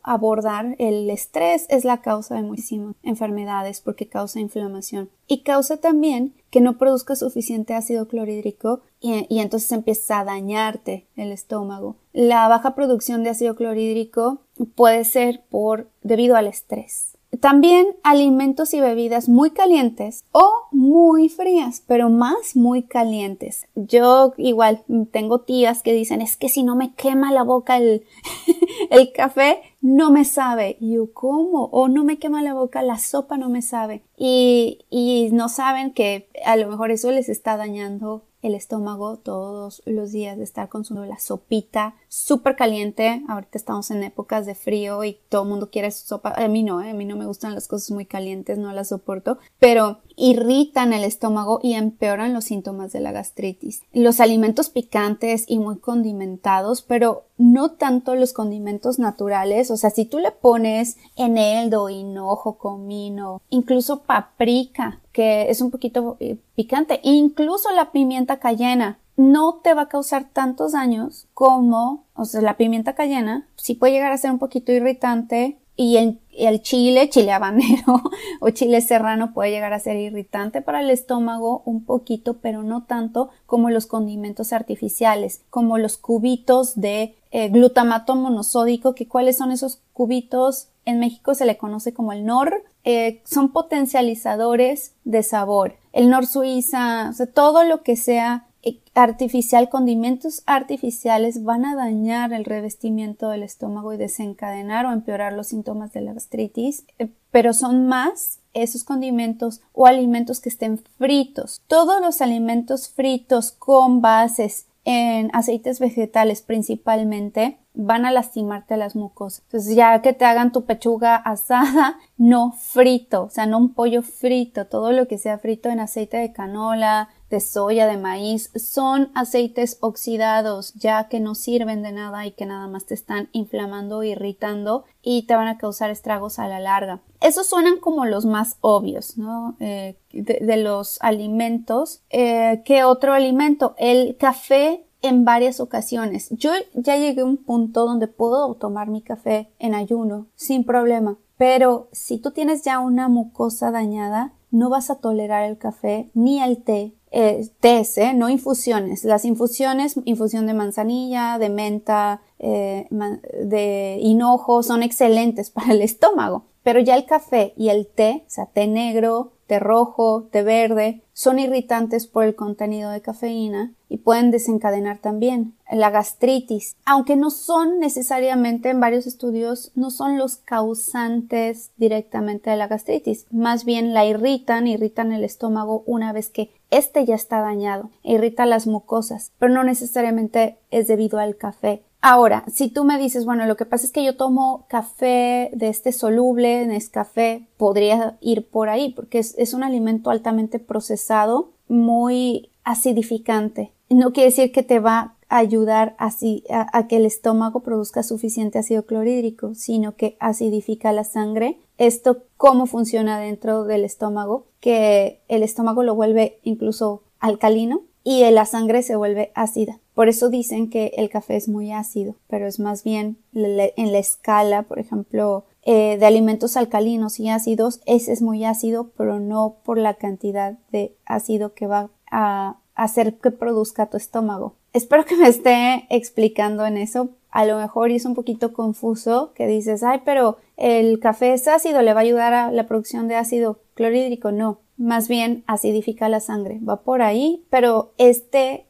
abordar. 0.05 0.77
El 0.79 1.11
estrés 1.11 1.67
es 1.69 1.85
la 1.85 2.03
causa 2.03 2.37
de 2.37 2.43
muchísimas 2.43 2.95
enfermedades 3.03 3.81
porque 3.81 4.07
causa 4.09 4.39
inflamación 4.39 5.11
y 5.27 5.43
causa 5.43 5.79
también 5.79 6.33
que 6.51 6.61
no 6.61 6.79
produzca 6.79 7.17
suficiente 7.17 7.75
ácido 7.75 8.07
clorhídrico 8.07 8.83
y, 9.01 9.27
y, 9.29 9.41
entonces 9.41 9.73
empieza 9.73 10.21
a 10.21 10.25
dañarte 10.25 11.09
el 11.17 11.33
estómago. 11.33 11.97
La 12.13 12.47
baja 12.47 12.77
producción 12.77 13.25
de 13.25 13.31
ácido 13.31 13.57
clorhídrico 13.57 14.43
puede 14.77 15.05
ser 15.05 15.43
por 15.51 15.91
debido 16.03 16.37
al 16.37 16.47
estrés. 16.47 17.12
También 17.41 17.87
alimentos 18.03 18.75
y 18.75 18.81
bebidas 18.81 19.29
muy 19.29 19.51
calientes 19.53 20.25
o 20.33 20.69
muy 20.71 21.31
frías, 21.31 21.83
pero 21.87 22.11
más 22.11 22.55
muy 22.55 22.83
calientes. 22.83 23.67
Yo 23.75 24.35
igual 24.37 24.83
tengo 25.11 25.41
tías 25.41 25.83
que 25.83 25.95
dicen 25.95 26.21
es 26.21 26.37
que 26.37 26.51
si 26.51 26.63
no 26.63 26.77
me 26.77 26.95
quema 26.95 27.33
la 27.33 27.43
boca 27.43 27.79
el, 27.79 28.05
el 28.91 29.13
café, 29.13 29.63
no 29.81 30.11
me 30.11 30.25
sabe. 30.25 30.77
Y 30.79 30.95
yo, 30.95 31.13
¿cómo? 31.13 31.65
O 31.73 31.89
no 31.89 32.05
me 32.05 32.19
quema 32.19 32.43
la 32.43 32.55
boca, 32.55 32.83
la 32.83 32.99
sopa 32.99 33.39
no 33.39 33.49
me 33.49 33.63
sabe. 33.63 34.03
Y, 34.25 34.85
y 34.89 35.31
no 35.33 35.49
saben 35.49 35.93
que 35.93 36.29
a 36.47 36.55
lo 36.55 36.69
mejor 36.69 36.93
eso 36.93 37.11
les 37.11 37.29
está 37.29 37.57
dañando 37.57 38.23
el 38.43 38.55
estómago 38.55 39.17
todos 39.17 39.83
los 39.87 40.13
días 40.13 40.37
de 40.37 40.45
estar 40.45 40.69
consumiendo 40.69 41.13
la 41.13 41.21
sopita 41.21 41.95
súper 42.09 42.57
caliente. 42.57 43.23
Ahorita 43.29 43.57
estamos 43.57 43.91
en 43.91 44.03
épocas 44.03 44.47
de 44.47 44.55
frío 44.55 45.03
y 45.05 45.19
todo 45.29 45.43
el 45.43 45.49
mundo 45.49 45.71
quiere 45.71 45.91
sopa. 45.91 46.35
A 46.37 46.49
mí 46.49 46.63
no, 46.63 46.83
¿eh? 46.83 46.91
a 46.91 46.95
mí 46.95 47.05
no 47.05 47.17
me 47.17 47.27
gustan 47.27 47.55
las 47.55 47.69
cosas 47.69 47.93
muy 47.93 48.05
calientes, 48.05 48.59
no 48.59 48.73
las 48.73 48.89
soporto, 48.89 49.39
pero 49.59 50.01
irritan 50.17 50.93
el 50.93 51.05
estómago 51.05 51.61
y 51.63 51.75
empeoran 51.75 52.35
los 52.35 52.45
síntomas 52.45 52.93
de 52.93 53.01
la 53.01 53.13
gastritis. 53.13 53.83
Los 53.93 54.21
alimentos 54.21 54.71
picantes 54.71 55.45
y 55.47 55.59
muy 55.59 55.79
condimentados, 55.79 56.83
pero 56.83 57.25
no 57.39 57.73
tanto 57.73 58.15
los 58.15 58.33
condimentos 58.33 58.99
naturales, 58.99 59.71
o 59.71 59.77
sea, 59.77 59.91
si 59.91 60.05
tú 60.05 60.19
le 60.19 60.31
pones 60.31 60.97
eneldo, 61.17 61.89
hinojo, 61.89 62.59
comino, 62.59 63.43
incluso 63.51 64.03
paprika, 64.13 65.01
que 65.13 65.51
es 65.51 65.63
un 65.63 65.71
poquito 65.71 66.19
eh, 66.21 66.37
picante, 66.55 67.01
incluso 67.03 67.71
la 67.73 67.93
pimienta 67.93 68.39
cayena, 68.39 68.99
no 69.17 69.61
te 69.63 69.73
va 69.73 69.83
a 69.83 69.89
causar 69.89 70.29
tantos 70.31 70.73
daños 70.73 71.29
como, 71.33 72.05
o 72.15 72.25
sea, 72.27 72.43
la 72.43 72.59
pimienta 72.59 72.95
cayena 72.95 73.49
sí 73.57 73.75
puede 73.75 73.95
llegar 73.95 74.13
a 74.13 74.19
ser 74.19 74.31
un 74.31 74.39
poquito 74.39 74.71
irritante 74.71 75.59
y 75.77 75.97
el, 75.97 76.63
chile, 76.63 77.09
chile 77.09 77.33
habanero 77.33 78.03
o 78.41 78.51
chile 78.51 78.83
serrano 78.83 79.33
puede 79.33 79.51
llegar 79.51 79.73
a 79.73 79.81
ser 79.81 79.97
irritante 79.97 80.61
para 80.61 80.83
el 80.83 80.91
estómago 80.91 81.63
un 81.65 81.85
poquito, 81.85 82.35
pero 82.35 82.63
no 82.63 82.85
tanto 82.85 83.31
como 83.47 83.71
los 83.71 83.87
condimentos 83.87 84.53
artificiales, 84.53 85.43
como 85.49 85.79
los 85.79 85.97
cubitos 85.97 86.79
de 86.79 87.17
eh, 87.31 87.49
glutamato 87.49 88.15
monosódico, 88.15 88.95
que 88.95 89.09
cuáles 89.09 89.39
son 89.39 89.53
esos 89.53 89.81
cubitos, 89.95 90.69
en 90.85 91.01
México 91.01 91.35
se 91.35 91.47
le 91.47 91.57
conoce 91.57 91.95
como 91.95 92.13
el 92.13 92.27
NOR, 92.27 92.65
eh, 92.85 93.23
son 93.25 93.53
potencializadores 93.53 94.95
de 95.05 95.23
sabor. 95.23 95.77
El 95.93 96.11
NOR 96.11 96.27
Suiza, 96.27 97.11
o 97.11 97.13
sea, 97.13 97.27
todo 97.27 97.65
lo 97.65 97.83
que 97.83 97.97
sea 97.97 98.47
artificial, 98.95 99.69
condimentos 99.69 100.43
artificiales 100.47 101.43
van 101.43 101.65
a 101.65 101.75
dañar 101.75 102.33
el 102.33 102.45
revestimiento 102.45 103.29
del 103.29 103.43
estómago 103.43 103.93
y 103.93 103.97
desencadenar 103.97 104.87
o 104.87 104.93
empeorar 104.93 105.33
los 105.33 105.49
síntomas 105.49 105.93
de 105.93 106.03
la 106.03 106.13
gastritis, 106.13 106.85
eh, 106.99 107.09
pero 107.31 107.55
son 107.55 107.87
más 107.87 108.41
esos 108.53 108.85
condimentos 108.85 109.63
o 109.73 109.87
alimentos 109.87 110.41
que 110.41 110.51
estén 110.51 110.83
fritos. 110.99 111.61
Todos 111.67 112.01
los 112.03 112.21
alimentos 112.21 112.91
fritos 112.91 113.53
con 113.53 114.03
bases 114.03 114.67
en 114.85 115.31
aceites 115.33 115.79
vegetales 115.81 116.43
principalmente 116.43 117.59
van 117.75 118.05
a 118.05 118.13
lastimarte 118.13 118.77
las 118.77 118.97
mucosas. 118.97 119.43
Entonces 119.45 119.75
ya 119.75 120.03
que 120.03 120.13
te 120.13 120.25
hagan 120.25 120.53
tu 120.53 120.65
pechuga 120.65 121.17
asada, 121.17 121.99
no 122.17 122.53
frito, 122.53 123.25
o 123.25 123.31
sea, 123.31 123.47
no 123.47 123.59
un 123.59 123.75
pollo 123.75 124.03
frito, 124.03 124.67
todo 124.67 124.93
lo 124.93 125.09
que 125.09 125.19
sea 125.19 125.39
frito 125.39 125.69
en 125.69 125.81
aceite 125.81 126.19
de 126.19 126.33
canola, 126.33 127.09
de 127.33 127.41
soya, 127.41 127.87
de 127.87 127.97
maíz, 127.97 128.51
son 128.55 129.11
aceites 129.15 129.79
oxidados 129.81 130.75
ya 130.75 131.09
que 131.09 131.19
no 131.19 131.35
sirven 131.35 131.83
de 131.83 131.91
nada 131.91 132.27
y 132.27 132.33
que 132.33 132.45
nada 132.45 132.69
más 132.69 132.85
te 132.85 132.95
están 132.95 133.31
inflamando, 133.33 134.03
irritando 134.03 134.85
y 135.03 135.23
te 135.23 135.35
van 135.35 135.49
a 135.49 135.57
causar 135.57 135.91
estragos 135.91 136.39
a 136.39 136.47
la 136.47 136.61
larga. 136.61 137.01
Esos 137.23 137.49
suenan 137.49 137.79
como 137.79 138.05
los 138.05 138.27
más 138.27 138.59
obvios, 138.61 139.17
¿no? 139.17 139.57
Eh, 139.61 139.97
de, 140.13 140.57
los 140.59 140.99
alimentos. 141.01 142.03
Eh, 142.11 142.63
¿Qué 142.67 142.85
otro 142.85 143.15
alimento? 143.15 143.75
El 143.79 144.17
café 144.19 144.85
en 145.01 145.25
varias 145.25 145.59
ocasiones. 145.59 146.29
Yo 146.31 146.51
ya 146.75 146.99
llegué 146.99 147.23
a 147.23 147.25
un 147.25 147.39
punto 147.39 147.87
donde 147.87 148.09
puedo 148.09 148.55
tomar 148.57 148.89
mi 148.89 149.01
café 149.01 149.51
en 149.59 149.75
ayuno 149.75 150.27
sin 150.37 150.65
problema. 150.65 151.17
Pero 151.39 151.89
si 151.93 152.19
tú 152.19 152.31
tienes 152.31 152.63
ya 152.63 152.79
una 152.79 153.09
mucosa 153.09 153.71
dañada, 153.71 154.35
no 154.51 154.69
vas 154.69 154.91
a 154.91 154.97
tolerar 154.97 155.45
el 155.45 155.57
café 155.57 156.11
ni 156.13 156.43
el 156.43 156.63
té 156.63 156.95
eh, 157.13 157.49
tés, 157.61 157.99
¿eh? 157.99 158.15
no 158.15 158.31
infusiones. 158.31 159.05
Las 159.05 159.25
infusiones, 159.25 159.97
infusión 160.05 160.47
de 160.47 160.55
manzanilla, 160.55 161.39
de 161.39 161.51
menta, 161.51 162.23
eh, 162.39 162.89
de 162.91 163.99
hinojo, 164.01 164.63
son 164.63 164.83
excelentes 164.83 165.51
para 165.55 165.73
el 165.73 165.83
estómago. 165.83 166.47
Pero 166.63 166.81
ya 166.81 166.97
el 166.97 167.07
café 167.07 167.55
y 167.57 167.69
el 167.69 167.87
té, 167.87 168.25
o 168.27 168.31
sea, 168.31 168.47
té 168.47 168.67
negro, 168.67 169.33
té 169.47 169.59
rojo, 169.59 170.29
té 170.31 170.43
verde, 170.43 171.02
son 171.13 171.39
irritantes 171.39 172.07
por 172.07 172.25
el 172.25 172.35
contenido 172.35 172.91
de 172.91 173.01
cafeína 173.01 173.73
y 173.89 173.99
pueden 173.99 174.31
desencadenar 174.31 174.99
también 174.99 175.55
la 175.71 175.91
gastritis, 175.91 176.77
aunque 176.85 177.17
no 177.17 177.31
son 177.31 177.79
necesariamente 177.79 178.71
en 178.71 178.81
varios 178.81 179.07
estudios, 179.07 179.73
no 179.75 179.91
son 179.91 180.19
los 180.19 180.37
causantes 180.37 181.71
directamente 181.77 182.51
de 182.51 182.57
la 182.57 182.69
gastritis, 182.69 183.27
más 183.31 183.65
bien 183.65 183.93
la 183.95 184.07
irritan, 184.07 184.67
irritan 184.67 185.13
el 185.13 185.25
estómago 185.25 185.83
una 185.87 186.13
vez 186.13 186.31
que 186.31 186.51
este 186.71 187.05
ya 187.05 187.15
está 187.15 187.41
dañado, 187.41 187.91
irrita 188.03 188.47
las 188.47 188.67
mucosas, 188.67 189.33
pero 189.39 189.53
no 189.53 189.63
necesariamente 189.65 190.57
es 190.71 190.87
debido 190.87 191.19
al 191.19 191.37
café. 191.37 191.83
Ahora, 192.05 192.45
si 192.53 192.69
tú 192.69 192.83
me 192.83 192.99
dices, 192.99 193.25
bueno, 193.25 193.47
lo 193.47 193.57
que 193.57 193.65
pasa 193.65 193.87
es 193.87 193.93
que 193.93 194.03
yo 194.03 194.17
tomo 194.17 194.67
café 194.69 195.51
de 195.55 195.69
este 195.69 195.93
soluble, 195.93 196.67
café, 196.91 197.47
podría 197.57 198.19
ir 198.21 198.49
por 198.49 198.69
ahí, 198.69 198.93
porque 198.93 199.21
es, 199.21 199.55
un 199.55 199.63
alimento 199.63 200.11
altamente 200.11 200.59
procesado, 200.59 201.51
muy 201.69 202.51
acidificante. 202.65 203.71
No 203.89 204.13
quiere 204.13 204.31
decir 204.31 204.51
que 204.51 204.65
te 204.65 204.81
va 204.81 205.15
a 205.29 205.39
ayudar 205.39 205.95
así, 205.97 206.43
a, 206.51 206.89
que 206.89 206.97
el 206.97 207.07
estómago 207.07 207.61
produzca 207.61 208.03
suficiente 208.03 208.59
ácido 208.59 208.85
clorhídrico, 208.85 209.55
sino 209.55 209.95
que 209.95 210.17
acidifica 210.19 210.91
la 210.91 211.05
sangre. 211.05 211.61
Esto 211.79 212.25
cómo 212.37 212.67
funciona 212.67 213.21
dentro 213.21 213.63
del 213.63 213.85
estómago, 213.85 214.47
que 214.59 215.21
el 215.29 215.45
estómago 215.45 215.85
lo 215.85 215.95
vuelve 215.95 216.41
incluso 216.43 217.05
alcalino 217.21 217.83
y 218.03 218.29
la 218.33 218.45
sangre 218.45 218.83
se 218.83 218.97
vuelve 218.97 219.31
ácida. 219.37 219.79
Por 219.95 220.09
eso 220.09 220.31
dicen 220.31 220.71
que 220.71 220.93
el 220.97 221.11
café 221.11 221.37
es 221.37 221.49
muy 221.49 221.73
ácido, 221.73 222.17
pero 222.29 222.47
es 222.47 222.59
más 222.59 222.83
bien 222.83 223.19
en 223.33 223.93
la 223.93 223.99
escala, 223.99 224.63
por 224.63 224.79
ejemplo, 224.79 225.45
eh, 225.65 225.97
de 225.99 226.07
alimentos 226.07 226.57
alcalinos 226.57 227.21
y 227.21 227.29
ácidos, 227.29 227.81
ese 227.87 228.13
es 228.13 228.23
muy 228.23 228.45
ácido, 228.45 228.91
pero 228.97 229.21
no 229.21 229.57
por 229.65 229.79
la 229.79 229.95
cantidad 229.95 230.59
de 230.73 230.97
ácido 231.05 231.55
que 231.55 231.67
va 231.67 231.91
a 232.11 232.57
hacer 232.75 233.15
que 233.19 233.31
produzca 233.31 233.87
tu 233.87 233.97
estómago. 233.97 234.55
Espero 234.73 235.05
que 235.05 235.17
me 235.17 235.29
esté 235.29 235.87
explicando 235.91 236.65
en 236.65 236.79
eso. 236.79 237.11
A 237.31 237.45
lo 237.45 237.59
mejor 237.59 237.91
es 237.91 238.05
un 238.05 238.15
poquito 238.15 238.53
confuso 238.53 239.33
que 239.35 239.47
dices, 239.47 239.83
ay, 239.83 240.01
pero 240.05 240.39
el 240.57 240.99
café 240.99 241.33
es 241.33 241.47
ácido, 241.49 241.83
le 241.83 241.95
va 241.95 242.01
a 242.01 242.05
ayudar 242.05 242.35
a 242.35 242.51
la 242.51 242.67
producción 242.67 243.09
de 243.09 243.17
ácido 243.17 243.61
clorhídrico. 243.75 244.33
No, 244.33 244.61
más 244.77 245.09
bien 245.09 245.45
acidifica 245.47 246.09
la 246.09 246.21
sangre. 246.21 246.59
Va 246.67 246.83
por 246.83 247.03
ahí, 247.03 247.45
pero 247.51 247.93
este 247.99 248.67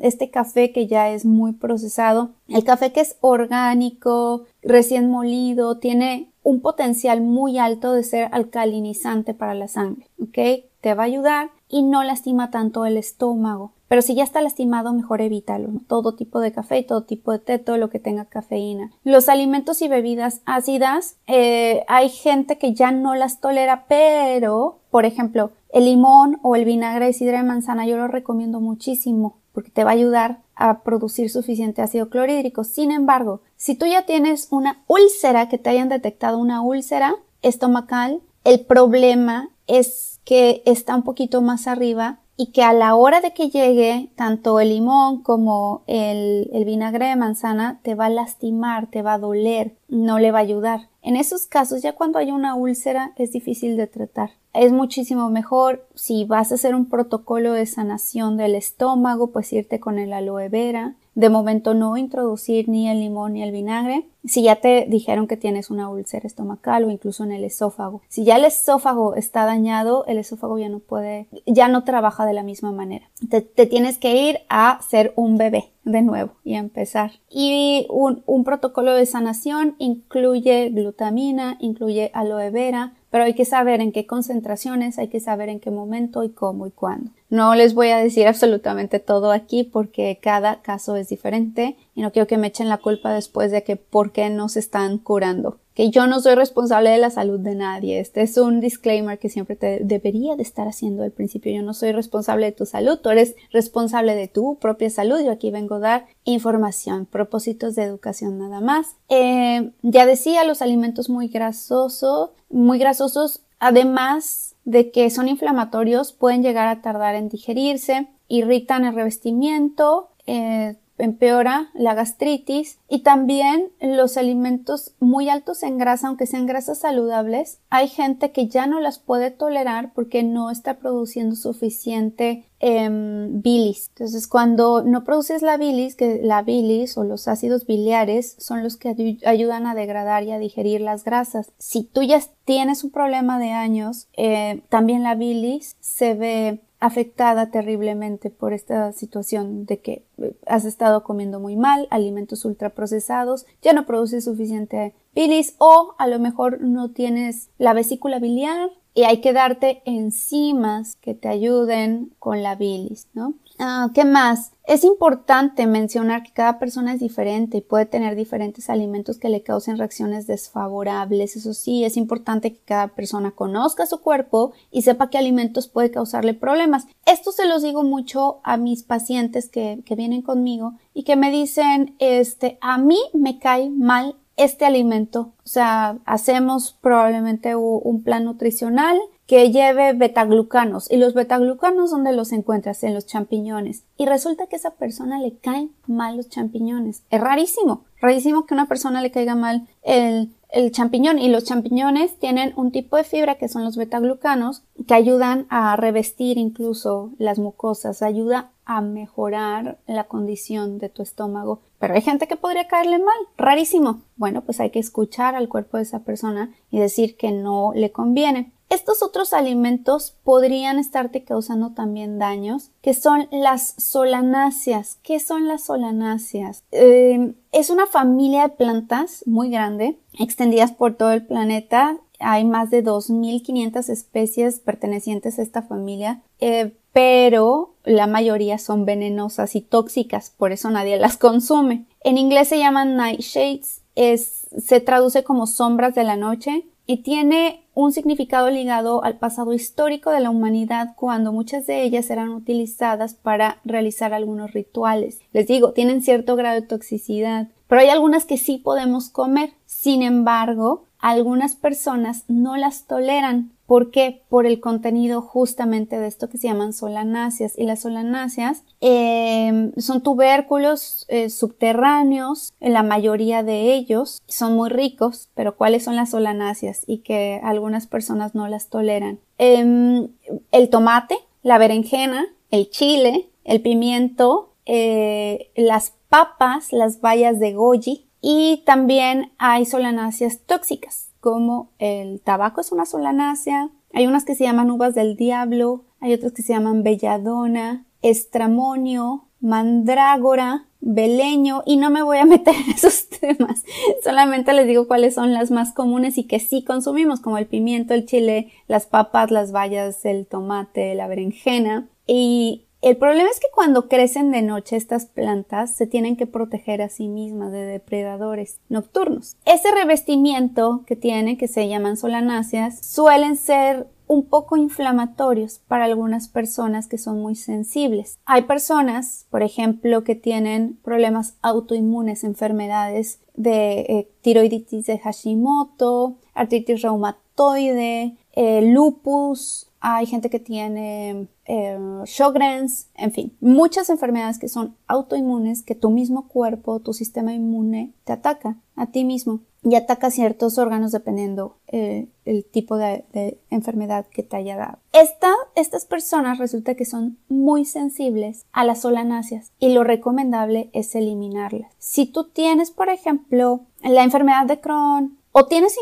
este 0.00 0.30
café 0.30 0.72
que 0.72 0.86
ya 0.86 1.10
es 1.10 1.24
muy 1.24 1.52
procesado, 1.52 2.30
el 2.48 2.64
café 2.64 2.92
que 2.92 3.00
es 3.00 3.16
orgánico, 3.20 4.44
recién 4.62 5.10
molido, 5.10 5.78
tiene 5.78 6.30
un 6.42 6.60
potencial 6.60 7.20
muy 7.20 7.58
alto 7.58 7.92
de 7.92 8.04
ser 8.04 8.28
alcalinizante 8.32 9.34
para 9.34 9.54
la 9.54 9.68
sangre, 9.68 10.08
¿ok? 10.20 10.64
Te 10.80 10.94
va 10.94 11.04
a 11.04 11.06
ayudar 11.06 11.50
y 11.68 11.82
no 11.82 12.02
lastima 12.02 12.50
tanto 12.50 12.84
el 12.84 12.96
estómago. 12.96 13.72
Pero 13.92 14.00
si 14.00 14.14
ya 14.14 14.24
está 14.24 14.40
lastimado, 14.40 14.94
mejor 14.94 15.20
evítalo. 15.20 15.68
Todo 15.86 16.14
tipo 16.14 16.40
de 16.40 16.50
café 16.50 16.78
y 16.78 16.82
todo 16.82 17.02
tipo 17.02 17.30
de 17.30 17.40
té, 17.40 17.58
todo 17.58 17.76
lo 17.76 17.90
que 17.90 17.98
tenga 17.98 18.24
cafeína. 18.24 18.90
Los 19.04 19.28
alimentos 19.28 19.82
y 19.82 19.88
bebidas 19.88 20.40
ácidas, 20.46 21.18
eh, 21.26 21.84
hay 21.88 22.08
gente 22.08 22.56
que 22.56 22.72
ya 22.72 22.90
no 22.90 23.14
las 23.14 23.42
tolera, 23.42 23.84
pero, 23.90 24.78
por 24.90 25.04
ejemplo, 25.04 25.50
el 25.74 25.84
limón 25.84 26.38
o 26.40 26.56
el 26.56 26.64
vinagre 26.64 27.04
de 27.04 27.12
sidra 27.12 27.36
de 27.36 27.44
manzana 27.44 27.84
yo 27.84 27.98
lo 27.98 28.08
recomiendo 28.08 28.60
muchísimo 28.60 29.36
porque 29.52 29.70
te 29.70 29.84
va 29.84 29.90
a 29.90 29.92
ayudar 29.92 30.38
a 30.54 30.84
producir 30.84 31.28
suficiente 31.28 31.82
ácido 31.82 32.08
clorhídrico. 32.08 32.64
Sin 32.64 32.92
embargo, 32.92 33.42
si 33.56 33.74
tú 33.74 33.84
ya 33.84 34.06
tienes 34.06 34.48
una 34.50 34.84
úlcera, 34.86 35.50
que 35.50 35.58
te 35.58 35.68
hayan 35.68 35.90
detectado 35.90 36.38
una 36.38 36.62
úlcera 36.62 37.16
estomacal, 37.42 38.22
el 38.44 38.64
problema 38.64 39.50
es 39.66 40.18
que 40.24 40.62
está 40.64 40.96
un 40.96 41.02
poquito 41.02 41.42
más 41.42 41.66
arriba 41.66 42.20
y 42.42 42.46
que 42.46 42.64
a 42.64 42.72
la 42.72 42.96
hora 42.96 43.20
de 43.20 43.32
que 43.32 43.50
llegue 43.50 44.10
tanto 44.16 44.58
el 44.58 44.70
limón 44.70 45.22
como 45.22 45.84
el, 45.86 46.50
el, 46.52 46.64
vinagre 46.64 47.06
de 47.06 47.14
manzana 47.14 47.78
te 47.84 47.94
va 47.94 48.06
a 48.06 48.10
lastimar, 48.10 48.90
te 48.90 49.00
va 49.00 49.12
a 49.12 49.18
doler, 49.18 49.76
no 49.86 50.18
le 50.18 50.32
va 50.32 50.40
a 50.40 50.42
ayudar. 50.42 50.88
En 51.02 51.14
esos 51.14 51.46
casos, 51.46 51.82
ya 51.82 51.92
cuando 51.92 52.18
hay 52.18 52.32
una 52.32 52.56
úlcera, 52.56 53.12
es 53.14 53.30
difícil 53.30 53.76
de 53.76 53.86
tratar 53.86 54.30
es 54.54 54.72
muchísimo 54.72 55.30
mejor 55.30 55.86
si 55.94 56.24
vas 56.24 56.52
a 56.52 56.56
hacer 56.56 56.74
un 56.74 56.86
protocolo 56.86 57.52
de 57.52 57.66
sanación 57.66 58.36
del 58.36 58.54
estómago, 58.54 59.28
pues 59.28 59.52
irte 59.52 59.80
con 59.80 59.98
el 59.98 60.12
aloe 60.12 60.48
vera. 60.48 60.94
De 61.14 61.28
momento 61.28 61.74
no 61.74 61.98
introducir 61.98 62.70
ni 62.70 62.88
el 62.88 63.00
limón 63.00 63.34
ni 63.34 63.42
el 63.42 63.52
vinagre. 63.52 64.06
Si 64.24 64.42
ya 64.42 64.56
te 64.56 64.86
dijeron 64.88 65.26
que 65.26 65.36
tienes 65.36 65.70
una 65.70 65.90
úlcera 65.90 66.26
estomacal 66.26 66.84
o 66.84 66.90
incluso 66.90 67.24
en 67.24 67.32
el 67.32 67.44
esófago. 67.44 68.00
Si 68.08 68.24
ya 68.24 68.36
el 68.36 68.46
esófago 68.46 69.14
está 69.14 69.44
dañado, 69.44 70.06
el 70.06 70.16
esófago 70.16 70.58
ya 70.58 70.70
no 70.70 70.78
puede, 70.78 71.28
ya 71.44 71.68
no 71.68 71.84
trabaja 71.84 72.24
de 72.24 72.32
la 72.32 72.42
misma 72.42 72.72
manera. 72.72 73.10
Te, 73.28 73.42
tienes 73.66 73.98
que 73.98 74.16
ir 74.16 74.38
a 74.48 74.80
ser 74.88 75.12
un 75.16 75.36
bebé 75.36 75.72
de 75.84 76.00
nuevo 76.00 76.32
y 76.44 76.54
empezar. 76.54 77.12
Y 77.28 77.86
un, 77.90 78.44
protocolo 78.44 78.94
de 78.94 79.04
sanación 79.04 79.74
incluye 79.78 80.70
glutamina, 80.70 81.58
incluye 81.60 82.10
aloe 82.14 82.50
vera, 82.50 82.94
pero 83.12 83.24
hay 83.24 83.34
que 83.34 83.44
saber 83.44 83.82
en 83.82 83.92
qué 83.92 84.06
concentraciones, 84.06 84.98
hay 84.98 85.08
que 85.08 85.20
saber 85.20 85.50
en 85.50 85.60
qué 85.60 85.70
momento 85.70 86.24
y 86.24 86.30
cómo 86.30 86.66
y 86.66 86.70
cuándo. 86.70 87.10
No 87.28 87.54
les 87.54 87.74
voy 87.74 87.90
a 87.90 87.98
decir 87.98 88.26
absolutamente 88.26 89.00
todo 89.00 89.32
aquí 89.32 89.64
porque 89.64 90.18
cada 90.20 90.62
caso 90.62 90.96
es 90.96 91.10
diferente 91.10 91.76
y 91.94 92.00
no 92.00 92.10
quiero 92.10 92.26
que 92.26 92.38
me 92.38 92.46
echen 92.46 92.70
la 92.70 92.78
culpa 92.78 93.12
después 93.12 93.50
de 93.52 93.64
que 93.64 93.76
por 93.76 94.12
qué 94.12 94.30
no 94.30 94.48
se 94.48 94.60
están 94.60 94.96
curando 94.96 95.58
que 95.74 95.90
yo 95.90 96.06
no 96.06 96.20
soy 96.20 96.34
responsable 96.34 96.90
de 96.90 96.98
la 96.98 97.10
salud 97.10 97.40
de 97.40 97.54
nadie. 97.54 98.00
Este 98.00 98.22
es 98.22 98.36
un 98.36 98.60
disclaimer 98.60 99.18
que 99.18 99.28
siempre 99.28 99.56
te 99.56 99.80
debería 99.82 100.36
de 100.36 100.42
estar 100.42 100.68
haciendo 100.68 101.02
al 101.02 101.12
principio. 101.12 101.52
Yo 101.52 101.62
no 101.62 101.74
soy 101.74 101.92
responsable 101.92 102.46
de 102.46 102.52
tu 102.52 102.66
salud, 102.66 102.98
tú 102.98 103.10
eres 103.10 103.34
responsable 103.52 104.14
de 104.14 104.28
tu 104.28 104.56
propia 104.56 104.90
salud. 104.90 105.20
Yo 105.24 105.32
aquí 105.32 105.50
vengo 105.50 105.76
a 105.76 105.80
dar 105.80 106.06
información, 106.24 107.06
propósitos 107.06 107.74
de 107.74 107.84
educación 107.84 108.38
nada 108.38 108.60
más. 108.60 108.96
Eh, 109.08 109.70
ya 109.82 110.06
decía, 110.06 110.44
los 110.44 110.62
alimentos 110.62 111.08
muy 111.08 111.28
grasosos, 111.28 112.30
muy 112.50 112.78
grasosos, 112.78 113.42
además 113.58 114.54
de 114.64 114.90
que 114.90 115.10
son 115.10 115.28
inflamatorios, 115.28 116.12
pueden 116.12 116.42
llegar 116.42 116.68
a 116.68 116.82
tardar 116.82 117.14
en 117.14 117.28
digerirse, 117.28 118.08
irritan 118.28 118.84
el 118.84 118.94
revestimiento, 118.94 120.10
eh, 120.26 120.76
empeora 120.98 121.70
la 121.74 121.94
gastritis 121.94 122.78
y 122.88 123.00
también 123.00 123.70
los 123.80 124.16
alimentos 124.16 124.94
muy 125.00 125.28
altos 125.28 125.62
en 125.62 125.78
grasa, 125.78 126.08
aunque 126.08 126.26
sean 126.26 126.46
grasas 126.46 126.78
saludables, 126.78 127.58
hay 127.70 127.88
gente 127.88 128.32
que 128.32 128.48
ya 128.48 128.66
no 128.66 128.80
las 128.80 128.98
puede 128.98 129.30
tolerar 129.30 129.92
porque 129.94 130.22
no 130.22 130.50
está 130.50 130.78
produciendo 130.78 131.34
suficiente 131.36 132.44
em, 132.60 133.40
bilis. 133.42 133.88
Entonces, 133.88 134.28
cuando 134.28 134.82
no 134.82 135.04
produces 135.04 135.42
la 135.42 135.56
bilis, 135.56 135.96
que 135.96 136.20
la 136.22 136.42
bilis 136.42 136.96
o 136.96 137.04
los 137.04 137.26
ácidos 137.28 137.66
biliares 137.66 138.36
son 138.38 138.62
los 138.62 138.76
que 138.76 139.18
ayudan 139.24 139.66
a 139.66 139.74
degradar 139.74 140.22
y 140.24 140.32
a 140.32 140.38
digerir 140.38 140.80
las 140.80 141.04
grasas. 141.04 141.50
Si 141.58 141.82
tú 141.82 142.02
ya 142.02 142.20
tienes 142.44 142.84
un 142.84 142.90
problema 142.90 143.38
de 143.38 143.50
años, 143.50 144.08
eh, 144.16 144.62
también 144.68 145.02
la 145.02 145.14
bilis 145.14 145.76
se 145.80 146.14
ve 146.14 146.60
afectada 146.82 147.52
terriblemente 147.52 148.28
por 148.28 148.52
esta 148.52 148.92
situación 148.92 149.66
de 149.66 149.78
que 149.78 150.04
eh, 150.18 150.34
has 150.46 150.64
estado 150.64 151.04
comiendo 151.04 151.38
muy 151.38 151.54
mal, 151.54 151.86
alimentos 151.90 152.44
ultraprocesados, 152.44 153.46
ya 153.62 153.72
no 153.72 153.86
produces 153.86 154.24
suficiente 154.24 154.92
bilis 155.14 155.54
o 155.58 155.94
a 155.98 156.08
lo 156.08 156.18
mejor 156.18 156.60
no 156.60 156.90
tienes 156.90 157.50
la 157.56 157.72
vesícula 157.72 158.18
biliar 158.18 158.70
y 158.94 159.04
hay 159.04 159.20
que 159.20 159.32
darte 159.32 159.82
enzimas 159.84 160.96
que 160.96 161.14
te 161.14 161.28
ayuden 161.28 162.12
con 162.18 162.42
la 162.42 162.56
bilis, 162.56 163.06
¿no? 163.14 163.34
Ah, 163.58 163.90
¿Qué 163.94 164.04
más? 164.04 164.52
Es 164.64 164.84
importante 164.84 165.66
mencionar 165.66 166.22
que 166.22 166.32
cada 166.32 166.58
persona 166.58 166.94
es 166.94 167.00
diferente 167.00 167.58
y 167.58 167.60
puede 167.62 167.86
tener 167.86 168.14
diferentes 168.14 168.70
alimentos 168.70 169.18
que 169.18 169.28
le 169.28 169.42
causen 169.42 169.76
reacciones 169.76 170.26
desfavorables. 170.26 171.36
Eso 171.36 171.52
sí, 171.52 171.84
es 171.84 171.96
importante 171.96 172.52
que 172.52 172.60
cada 172.60 172.88
persona 172.88 173.32
conozca 173.32 173.86
su 173.86 174.00
cuerpo 174.00 174.52
y 174.70 174.82
sepa 174.82 175.10
qué 175.10 175.18
alimentos 175.18 175.68
puede 175.68 175.90
causarle 175.90 176.34
problemas. 176.34 176.86
Esto 177.06 177.32
se 177.32 177.46
los 177.46 177.62
digo 177.62 177.82
mucho 177.82 178.40
a 178.44 178.56
mis 178.56 178.84
pacientes 178.84 179.48
que, 179.48 179.82
que 179.84 179.96
vienen 179.96 180.22
conmigo 180.22 180.74
y 180.94 181.02
que 181.02 181.16
me 181.16 181.30
dicen, 181.30 181.96
este, 181.98 182.58
a 182.60 182.78
mí 182.78 182.98
me 183.12 183.38
cae 183.38 183.70
mal 183.70 184.16
este 184.36 184.64
alimento. 184.64 185.32
O 185.44 185.48
sea, 185.48 185.98
hacemos 186.04 186.78
probablemente 186.80 187.54
un 187.56 188.02
plan 188.02 188.24
nutricional 188.24 188.98
que 189.32 189.50
lleve 189.50 189.94
betaglucanos. 189.94 190.90
Y 190.90 190.98
los 190.98 191.14
betaglucanos, 191.14 191.90
¿dónde 191.90 192.12
los 192.12 192.32
encuentras? 192.32 192.84
En 192.84 192.92
los 192.92 193.06
champiñones. 193.06 193.82
Y 193.96 194.04
resulta 194.04 194.46
que 194.46 194.56
a 194.56 194.58
esa 194.58 194.72
persona 194.72 195.18
le 195.20 195.38
caen 195.38 195.72
mal 195.86 196.18
los 196.18 196.28
champiñones. 196.28 197.04
Es 197.08 197.18
rarísimo. 197.18 197.84
Rarísimo 197.98 198.44
que 198.44 198.52
a 198.52 198.56
una 198.56 198.68
persona 198.68 199.00
le 199.00 199.10
caiga 199.10 199.34
mal 199.34 199.66
el, 199.80 200.34
el 200.50 200.70
champiñón. 200.70 201.18
Y 201.18 201.30
los 201.30 201.44
champiñones 201.44 202.18
tienen 202.18 202.52
un 202.56 202.72
tipo 202.72 202.98
de 202.98 203.04
fibra 203.04 203.36
que 203.36 203.48
son 203.48 203.64
los 203.64 203.78
betaglucanos 203.78 204.64
que 204.86 204.92
ayudan 204.92 205.46
a 205.48 205.76
revestir 205.76 206.36
incluso 206.36 207.12
las 207.16 207.38
mucosas. 207.38 208.02
Ayuda 208.02 208.50
a 208.66 208.82
mejorar 208.82 209.78
la 209.86 210.04
condición 210.04 210.76
de 210.76 210.90
tu 210.90 211.00
estómago. 211.00 211.62
Pero 211.78 211.94
hay 211.94 212.02
gente 212.02 212.28
que 212.28 212.36
podría 212.36 212.68
caerle 212.68 212.98
mal. 212.98 213.16
Rarísimo. 213.38 214.02
Bueno, 214.16 214.42
pues 214.42 214.60
hay 214.60 214.68
que 214.68 214.78
escuchar 214.78 215.36
al 215.36 215.48
cuerpo 215.48 215.78
de 215.78 215.84
esa 215.84 216.00
persona 216.00 216.50
y 216.70 216.80
decir 216.80 217.16
que 217.16 217.32
no 217.32 217.72
le 217.74 217.92
conviene. 217.92 218.52
Estos 218.72 219.02
otros 219.02 219.34
alimentos 219.34 220.16
podrían 220.24 220.78
estarte 220.78 221.24
causando 221.24 221.72
también 221.72 222.18
daños, 222.18 222.70
que 222.80 222.94
son 222.94 223.28
las 223.30 223.74
solanáceas. 223.76 224.98
¿Qué 225.02 225.20
son 225.20 225.46
las 225.46 225.64
solanáceas? 225.64 226.64
Eh, 226.72 227.34
es 227.52 227.68
una 227.68 227.86
familia 227.86 228.48
de 228.48 228.54
plantas 228.54 229.24
muy 229.26 229.50
grande, 229.50 229.98
extendidas 230.18 230.72
por 230.72 230.94
todo 230.94 231.12
el 231.12 231.26
planeta. 231.26 231.98
Hay 232.18 232.46
más 232.46 232.70
de 232.70 232.82
2.500 232.82 233.90
especies 233.90 234.60
pertenecientes 234.60 235.38
a 235.38 235.42
esta 235.42 235.60
familia, 235.60 236.22
eh, 236.40 236.74
pero 236.94 237.74
la 237.84 238.06
mayoría 238.06 238.56
son 238.56 238.86
venenosas 238.86 239.54
y 239.54 239.60
tóxicas, 239.60 240.30
por 240.30 240.50
eso 240.50 240.70
nadie 240.70 240.96
las 240.96 241.18
consume. 241.18 241.84
En 242.04 242.16
inglés 242.16 242.48
se 242.48 242.58
llaman 242.58 242.96
nightshades, 242.96 243.82
es, 243.96 244.48
se 244.56 244.80
traduce 244.80 245.24
como 245.24 245.46
sombras 245.46 245.94
de 245.94 246.04
la 246.04 246.16
noche 246.16 246.64
y 246.86 246.98
tiene 246.98 247.64
un 247.74 247.92
significado 247.92 248.50
ligado 248.50 249.02
al 249.04 249.18
pasado 249.18 249.52
histórico 249.52 250.10
de 250.10 250.20
la 250.20 250.30
humanidad 250.30 250.94
cuando 250.96 251.32
muchas 251.32 251.66
de 251.66 251.82
ellas 251.82 252.10
eran 252.10 252.30
utilizadas 252.30 253.14
para 253.14 253.60
realizar 253.64 254.12
algunos 254.12 254.52
rituales. 254.52 255.20
Les 255.32 255.46
digo, 255.46 255.72
tienen 255.72 256.02
cierto 256.02 256.36
grado 256.36 256.60
de 256.60 256.66
toxicidad, 256.66 257.48
pero 257.68 257.80
hay 257.80 257.88
algunas 257.88 258.24
que 258.24 258.36
sí 258.36 258.58
podemos 258.58 259.08
comer. 259.08 259.54
Sin 259.64 260.02
embargo, 260.02 260.84
algunas 260.98 261.56
personas 261.56 262.24
no 262.28 262.56
las 262.56 262.86
toleran. 262.86 263.52
¿Por 263.72 263.90
qué? 263.90 264.22
Por 264.28 264.44
el 264.44 264.60
contenido 264.60 265.22
justamente 265.22 265.98
de 265.98 266.06
esto 266.06 266.28
que 266.28 266.36
se 266.36 266.46
llaman 266.46 266.74
solanáceas. 266.74 267.56
Y 267.56 267.64
las 267.64 267.80
solanáceas 267.80 268.64
em, 268.82 269.72
son 269.78 270.02
tubérculos 270.02 271.06
eh, 271.08 271.30
subterráneos, 271.30 272.52
la 272.60 272.82
mayoría 272.82 273.42
de 273.42 273.72
ellos 273.72 274.20
son 274.26 274.56
muy 274.56 274.68
ricos, 274.68 275.30
pero 275.34 275.56
¿cuáles 275.56 275.84
son 275.84 275.96
las 275.96 276.10
solanáceas? 276.10 276.82
Y 276.86 276.98
que 276.98 277.40
algunas 277.42 277.86
personas 277.86 278.34
no 278.34 278.46
las 278.46 278.68
toleran. 278.68 279.20
Em, 279.38 280.08
el 280.50 280.68
tomate, 280.68 281.16
la 281.42 281.56
berenjena, 281.56 282.26
el 282.50 282.68
chile, 282.68 283.30
el 283.42 283.62
pimiento, 283.62 284.52
eh, 284.66 285.50
las 285.56 285.94
papas, 286.10 286.74
las 286.74 287.00
bayas 287.00 287.40
de 287.40 287.54
goji, 287.54 288.06
y 288.20 288.64
también 288.66 289.32
hay 289.38 289.64
solanáceas 289.64 290.40
tóxicas, 290.44 291.08
como 291.22 291.70
el 291.78 292.20
tabaco 292.20 292.60
es 292.60 292.72
una 292.72 292.84
solanácea, 292.84 293.70
hay 293.94 294.08
unas 294.08 294.24
que 294.24 294.34
se 294.34 294.42
llaman 294.42 294.72
uvas 294.72 294.92
del 294.96 295.14
diablo, 295.14 295.84
hay 296.00 296.12
otras 296.12 296.32
que 296.32 296.42
se 296.42 296.52
llaman 296.52 296.82
belladona, 296.82 297.86
estramonio, 298.02 299.28
mandrágora, 299.38 300.66
beleño 300.80 301.62
y 301.64 301.76
no 301.76 301.90
me 301.90 302.02
voy 302.02 302.18
a 302.18 302.24
meter 302.26 302.56
en 302.56 302.72
esos 302.72 303.08
temas. 303.08 303.62
Solamente 304.02 304.52
les 304.52 304.66
digo 304.66 304.88
cuáles 304.88 305.14
son 305.14 305.32
las 305.32 305.52
más 305.52 305.72
comunes 305.72 306.18
y 306.18 306.24
que 306.24 306.40
sí 306.40 306.64
consumimos, 306.64 307.20
como 307.20 307.38
el 307.38 307.46
pimiento, 307.46 307.94
el 307.94 308.04
chile, 308.04 308.50
las 308.66 308.86
papas, 308.86 309.30
las 309.30 309.52
bayas, 309.52 310.04
el 310.04 310.26
tomate, 310.26 310.96
la 310.96 311.06
berenjena. 311.06 311.88
Y 312.04 312.66
El 312.82 312.96
problema 312.96 313.30
es 313.30 313.38
que 313.38 313.46
cuando 313.54 313.88
crecen 313.88 314.32
de 314.32 314.42
noche 314.42 314.74
estas 314.74 315.06
plantas 315.06 315.70
se 315.70 315.86
tienen 315.86 316.16
que 316.16 316.26
proteger 316.26 316.82
a 316.82 316.88
sí 316.88 317.06
mismas 317.06 317.52
de 317.52 317.64
depredadores 317.64 318.58
nocturnos. 318.68 319.36
Ese 319.44 319.70
revestimiento 319.70 320.82
que 320.84 320.96
tienen, 320.96 321.38
que 321.38 321.46
se 321.46 321.68
llaman 321.68 321.96
solanáceas, 321.96 322.84
suelen 322.84 323.36
ser 323.36 323.86
un 324.08 324.26
poco 324.26 324.56
inflamatorios 324.56 325.60
para 325.68 325.84
algunas 325.84 326.26
personas 326.26 326.88
que 326.88 326.98
son 326.98 327.22
muy 327.22 327.36
sensibles. 327.36 328.18
Hay 328.24 328.42
personas, 328.42 329.26
por 329.30 329.44
ejemplo, 329.44 330.02
que 330.02 330.16
tienen 330.16 330.76
problemas 330.82 331.36
autoinmunes, 331.40 332.24
enfermedades 332.24 333.20
de 333.34 333.80
eh, 333.80 334.08
tiroiditis 334.22 334.86
de 334.86 334.98
Hashimoto, 334.98 336.16
artritis 336.34 336.82
reumatoide, 336.82 338.16
eh, 338.32 338.60
lupus, 338.62 339.71
hay 339.82 340.06
gente 340.06 340.30
que 340.30 340.38
tiene 340.38 341.26
eh, 341.44 341.78
Sjogren's, 342.04 342.88
en 342.94 343.10
fin, 343.10 343.36
muchas 343.40 343.90
enfermedades 343.90 344.38
que 344.38 344.48
son 344.48 344.76
autoinmunes 344.86 345.64
que 345.64 345.74
tu 345.74 345.90
mismo 345.90 346.28
cuerpo, 346.28 346.78
tu 346.78 346.92
sistema 346.92 347.34
inmune 347.34 347.92
te 348.04 348.12
ataca 348.12 348.58
a 348.76 348.86
ti 348.86 349.04
mismo 349.04 349.40
y 349.64 349.74
ataca 349.74 350.12
ciertos 350.12 350.56
órganos 350.58 350.92
dependiendo 350.92 351.58
eh, 351.66 352.08
el 352.24 352.44
tipo 352.44 352.76
de, 352.76 353.04
enfermedad 353.50 354.06
que 354.06 354.22
te 354.22 354.36
haya 354.36 354.56
dado. 354.56 354.78
estas 354.92 355.84
personas 355.86 356.38
resulta 356.38 356.76
que 356.76 356.84
son 356.84 357.18
muy 357.28 357.64
sensibles 357.64 358.46
a 358.52 358.64
las 358.64 358.82
solanáceas 358.82 359.52
y 359.58 359.72
lo 359.74 359.82
recomendable 359.82 360.70
es 360.72 360.94
eliminarlas. 360.94 361.72
Si 361.78 362.06
tú 362.06 362.30
tienes, 362.30 362.70
por 362.70 362.88
ejemplo, 362.88 363.62
la 363.82 364.04
enfermedad 364.04 364.46
de 364.46 364.60
Crohn 364.60 365.18
o 365.32 365.46
tienes 365.46 365.76